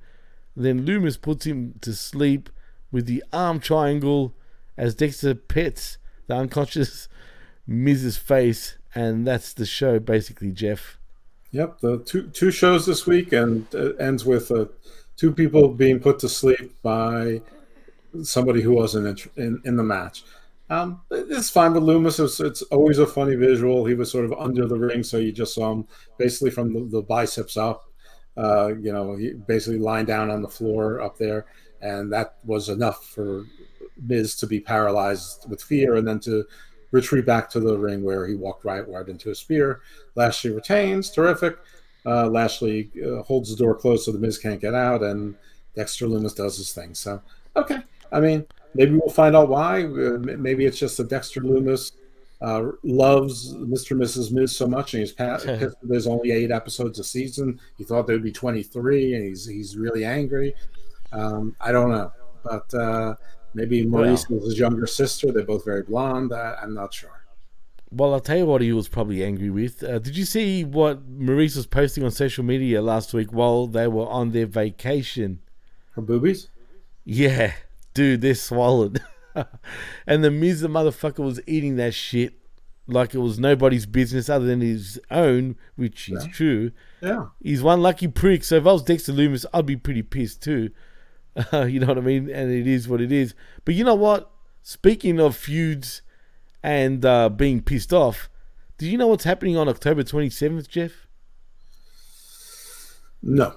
[0.57, 2.51] Then Lumis puts him to sleep
[2.91, 4.35] with the arm triangle
[4.77, 7.09] as Dexter pets the unconscious
[7.69, 10.99] Miz's face, and that's the show basically, Jeff.
[11.53, 14.71] Yep, the two two shows this week, and uh, ends with a
[15.17, 17.41] two people being put to sleep by
[18.23, 19.07] somebody who wasn't
[19.37, 20.25] in, in, in the match.
[20.71, 22.23] Um, it's fine with Lumis.
[22.23, 23.85] It's, it's always a funny visual.
[23.85, 25.87] He was sort of under the ring, so you just saw him
[26.19, 27.85] basically from the, the biceps up.
[28.37, 31.45] Uh, you know, he basically lying down on the floor up there,
[31.83, 33.45] and that was enough for
[34.01, 36.45] Miz to be paralyzed with fear, and then to
[36.91, 39.83] retreat back to the ring where he walked right right into a spear.
[40.15, 41.59] Lashley retains, terrific.
[42.05, 45.37] Uh, Lashley uh, holds the door closed so the Miz can't get out, and
[45.77, 46.95] Dexter Lumis does his thing.
[46.95, 47.23] So,
[47.57, 47.79] okay,
[48.11, 48.45] I mean,
[48.75, 49.85] maybe we'll find out why.
[49.85, 51.93] Uh, maybe it's just that Dexter Lumis
[52.41, 53.93] uh, loves Mr.
[53.93, 54.33] and Mrs.
[54.33, 57.61] Miz so much, and he's that there's only eight episodes a season.
[57.79, 60.55] He thought there would be 23, and he's he's really angry.
[61.13, 62.11] Um, I don't know,
[62.43, 63.15] but uh,
[63.55, 65.31] maybe Maryse is his younger sister.
[65.31, 66.33] They're both very blonde.
[66.33, 67.22] I, I'm not sure.
[67.95, 69.83] Well, I'll tell you what he was probably angry with.
[69.85, 73.87] Uh, did you see what Maryse was posting on social media last week while they
[73.87, 75.41] were on their vacation?
[75.93, 76.49] Her boobies?
[77.05, 77.53] Yeah,
[77.95, 78.97] dude, they're swollen.
[80.07, 82.35] and the Miz, the motherfucker, was eating that shit
[82.87, 86.33] like it was nobody's business other than his own, which is Yeah.
[86.33, 86.73] true.
[87.03, 87.27] Yeah.
[87.43, 88.43] He's one lucky prick.
[88.45, 90.71] So if I was Dexter Lumis, I'd be pretty pissed too.
[91.53, 92.31] you know what I mean?
[92.31, 93.35] And it is what it is.
[93.65, 94.31] But you know what?
[94.63, 96.03] Speaking of feuds
[96.63, 98.29] and uh, being pissed off,
[98.79, 101.07] do you know what's happening on October 27th, Jeff?
[103.23, 103.57] No.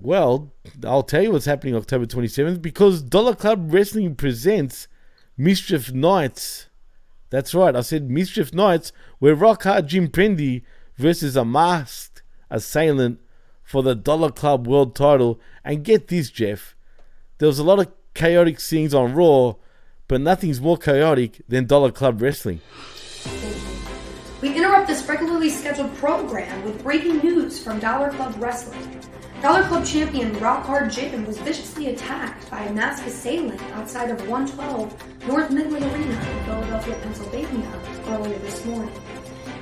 [0.00, 0.52] Well,
[0.84, 4.88] I'll tell you what's happening October 27th because Dollar Club Wrestling presents
[5.36, 6.66] Mischief Nights.
[7.30, 10.62] That's right, I said Mischief Nights, where Rock Hard Jim Prendy
[10.96, 13.20] versus a masked assailant
[13.62, 15.40] for the Dollar Club World title.
[15.64, 16.74] And get this, Jeff,
[17.38, 19.54] there was a lot of chaotic scenes on Raw,
[20.12, 22.60] but nothing's more chaotic than Dollar Club Wrestling.
[24.42, 29.00] We interrupt this regularly scheduled program with breaking news from Dollar Club Wrestling.
[29.40, 34.28] Dollar Club champion Rock Hard Jim was viciously attacked by a masked assailant outside of
[34.28, 38.94] 112 North Midway Arena in Philadelphia, Pennsylvania earlier this morning.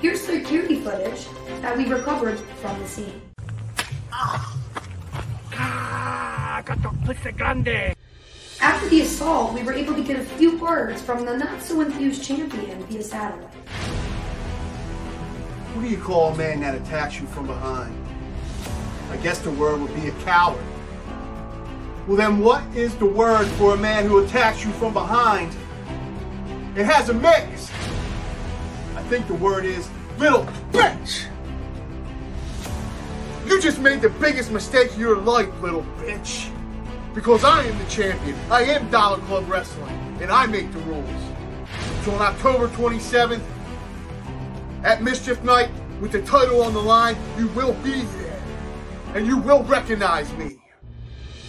[0.03, 1.29] Here's security footage
[1.61, 3.23] that we recovered from the scene.
[8.61, 11.81] After the assault, we were able to get a few words from the not so
[11.81, 13.49] enthused champion via satellite.
[15.73, 17.97] What do you call a man that attacks you from behind?
[19.11, 20.63] I guess the word would be a coward.
[22.07, 25.57] Well, then what is the word for a man who attacks you from behind
[26.77, 27.71] It has a mix?
[28.95, 29.89] I think the word is
[30.19, 31.27] little bitch.
[33.47, 36.51] You just made the biggest mistake of your life, little bitch.
[37.15, 38.37] Because I am the champion.
[38.51, 41.09] I am Dollar Club Wrestling, and I make the rules.
[42.05, 43.43] So on October 27th,
[44.85, 45.71] at Mischief Night,
[46.01, 48.43] with the title on the line, you will be there.
[49.15, 50.59] And you will recognize me.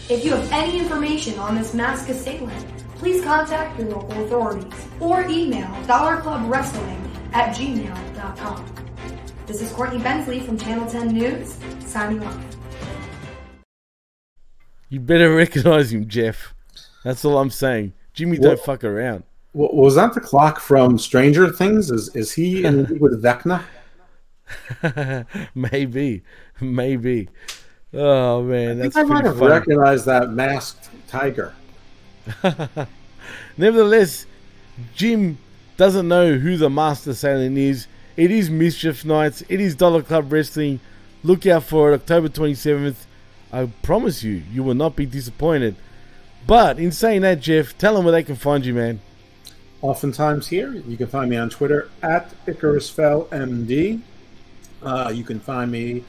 [0.09, 5.23] If you have any information on this masked assailant, please contact your local authorities or
[5.29, 6.99] email dollarclubwrestling
[7.33, 8.65] at gmail.com.
[9.45, 12.60] This is Courtney Bensley from Channel 10 News, signing off.
[14.91, 16.53] You better recognize him, Jeff.
[17.03, 17.93] That's all I'm saying.
[18.13, 19.23] Jimmy, Well- don't fuck around.
[19.53, 21.89] Wa- Was that the clock from Stranger Things?
[21.89, 23.63] Is is he in with Vecna?
[25.55, 26.21] maybe,
[26.61, 27.27] maybe.
[27.93, 29.51] Oh man, I think that's I might have funny.
[29.51, 31.53] recognized that masked tiger.
[33.57, 34.25] Nevertheless,
[34.95, 35.37] Jim
[35.77, 37.87] doesn't know who the Master Assailant is.
[38.17, 39.43] It is Mischief Nights.
[39.49, 40.79] It is Dollar Club Wrestling.
[41.23, 42.95] Look out for it, October 27th.
[43.51, 45.75] I promise you, you will not be disappointed.
[46.47, 49.01] But in saying that, Jeff, tell them where they can find you, man.
[49.81, 54.01] Oftentimes here, you can find me on Twitter at IcarusFellMD.
[54.83, 56.03] Uh, you can find me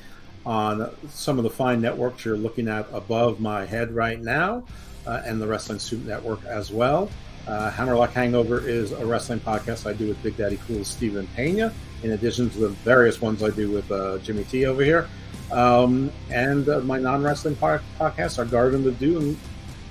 [0.44, 4.64] on some of the fine networks you're looking at above my head right now,
[5.06, 7.10] uh, and the Wrestling Soup Network as well.
[7.46, 11.72] Uh, Hammerlock Hangover is a wrestling podcast I do with Big Daddy Cool Steven Pena,
[12.02, 15.08] in addition to the various ones I do with uh, Jimmy T over here.
[15.50, 19.38] Um, and uh, my non-wrestling par- podcasts are Garden of Doom,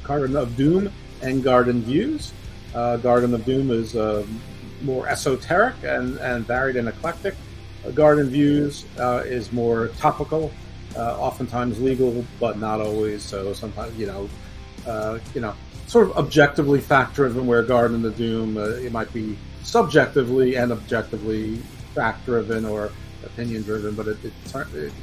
[0.03, 0.91] Garden of Doom,
[1.21, 2.33] and Garden Views.
[2.73, 4.25] Uh, Garden of Doom is uh,
[4.81, 7.35] more esoteric and, and varied and eclectic.
[7.85, 10.51] Uh, Garden Views uh, is more topical,
[10.95, 13.21] uh, oftentimes legal, but not always.
[13.21, 14.29] So sometimes, you know,
[14.87, 15.53] uh, you know,
[15.85, 17.45] sort of objectively fact-driven.
[17.45, 21.57] Where Garden of Doom, it might be subjectively and objectively
[21.93, 22.91] fact-driven or
[23.25, 24.93] opinion-driven, but it, it, it, it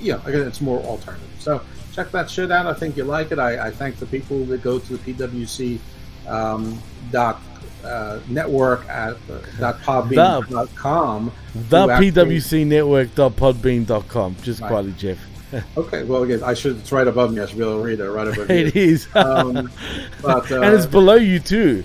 [0.00, 1.28] you know, again, it's more alternative.
[1.38, 1.60] So
[1.92, 2.66] check that shit out.
[2.66, 3.38] I think you like it.
[3.38, 5.78] I, I thank the people that go to the PWC
[6.28, 6.80] um,
[7.12, 7.40] dot
[7.84, 11.32] uh, network at uh, dot podbean.com.
[11.68, 14.36] The who actually- PWCnetwork.podbean.com.
[14.42, 14.68] Just Right.
[14.68, 15.18] quietly, Jeff.
[15.76, 16.76] Okay, well, again, I should.
[16.78, 17.40] It's right above me.
[17.40, 18.82] I should be able to read it right above It you.
[18.82, 19.06] is.
[19.14, 19.70] Um,
[20.20, 21.84] but uh, and it's below you, too.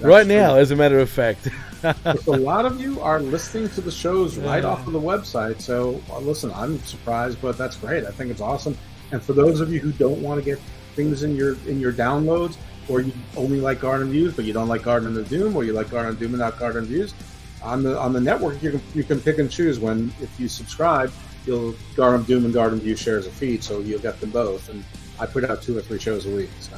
[0.00, 1.46] right now, as a matter of fact.
[1.84, 5.60] A lot of you are listening to the shows right off of the website.
[5.60, 8.04] So, uh, listen, I'm surprised, but that's great.
[8.04, 8.76] I think it's awesome.
[9.10, 10.58] And for those of you who don't want to get
[10.94, 12.56] things in your in your downloads,
[12.88, 15.72] or you only like Garden Views, but you don't like Garden of Doom, or you
[15.72, 17.14] like Garden of Doom and not Garden Views,
[17.62, 19.78] on the on the network, you can you can pick and choose.
[19.78, 21.12] When if you subscribe,
[21.46, 24.68] you'll Garden of Doom and Garden View shares a feed, so you'll get them both.
[24.68, 24.84] And
[25.18, 26.50] I put out two or three shows a week.
[26.60, 26.76] So.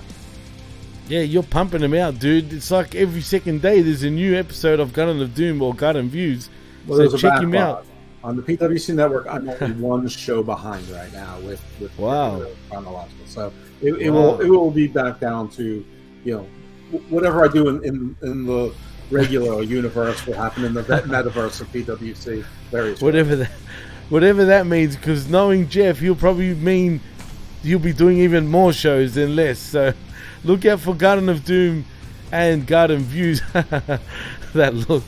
[1.09, 2.53] Yeah, you're pumping them out, dude.
[2.53, 6.09] It's like every second day there's a new episode of Garden of Doom or Garden
[6.09, 6.49] Views.
[6.87, 7.87] Well, so check him out.
[8.23, 12.47] On the PWC network, I'm only one show behind right now with, with wow.
[12.71, 13.27] chronological.
[13.27, 13.53] So
[13.83, 14.21] it, it wow.
[14.21, 15.85] will it will be back down to
[16.25, 16.47] you know
[17.11, 18.75] whatever I do in, in, in the
[19.11, 22.45] regular universe will happen in the metaverse of PWC.
[22.71, 23.51] Very whatever that
[24.09, 24.97] whatever that means.
[24.97, 27.01] Because knowing Jeff, he'll probably mean
[27.63, 29.59] he'll be doing even more shows than less.
[29.59, 29.93] So
[30.45, 31.85] look out for Garden of Doom
[32.31, 33.41] and Garden Views.
[33.53, 35.03] that look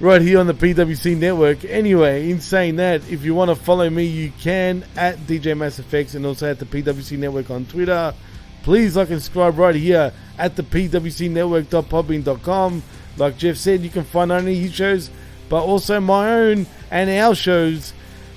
[0.00, 1.64] right here on the PWC network.
[1.64, 5.78] Anyway, in saying that, if you want to follow me, you can at DJ Mass
[5.78, 8.14] Effects and also at the PWC network on Twitter.
[8.62, 12.82] Please like and subscribe right here at the PWC pwcnetwork.podbean.com.
[13.16, 15.10] Like Jeff said, you can find not only his shows,
[15.48, 17.92] but also my own and our shows.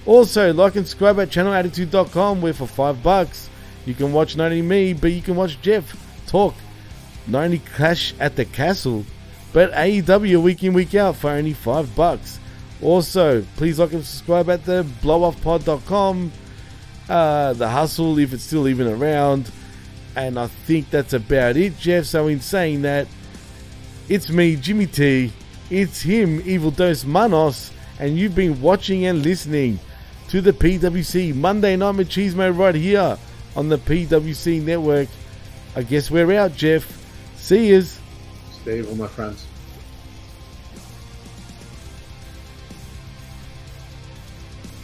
[0.06, 3.50] Also, like and subscribe at channelattitude.com where for five bucks
[3.86, 6.54] you can watch not only me, but you can watch Jeff talk
[7.28, 9.06] 90 Clash at the Castle,
[9.54, 12.40] but AEW week in, week out for only 5 bucks.
[12.82, 16.32] Also, please like and subscribe at the blowoffpod.com,
[17.10, 19.52] uh, the hustle if it's still even around.
[20.16, 22.06] And I think that's about it, Jeff.
[22.06, 23.08] So, in saying that,
[24.08, 25.32] it's me, Jimmy T,
[25.70, 29.80] it's him, Evil Dos Manos, and you've been watching and listening
[30.30, 33.18] to the PWC Monday Night Machismo right here
[33.56, 35.10] on the PWC Network.
[35.76, 36.86] I guess we're out, Jeff.
[37.38, 38.00] See yous.
[38.52, 39.46] Stay evil, my friends.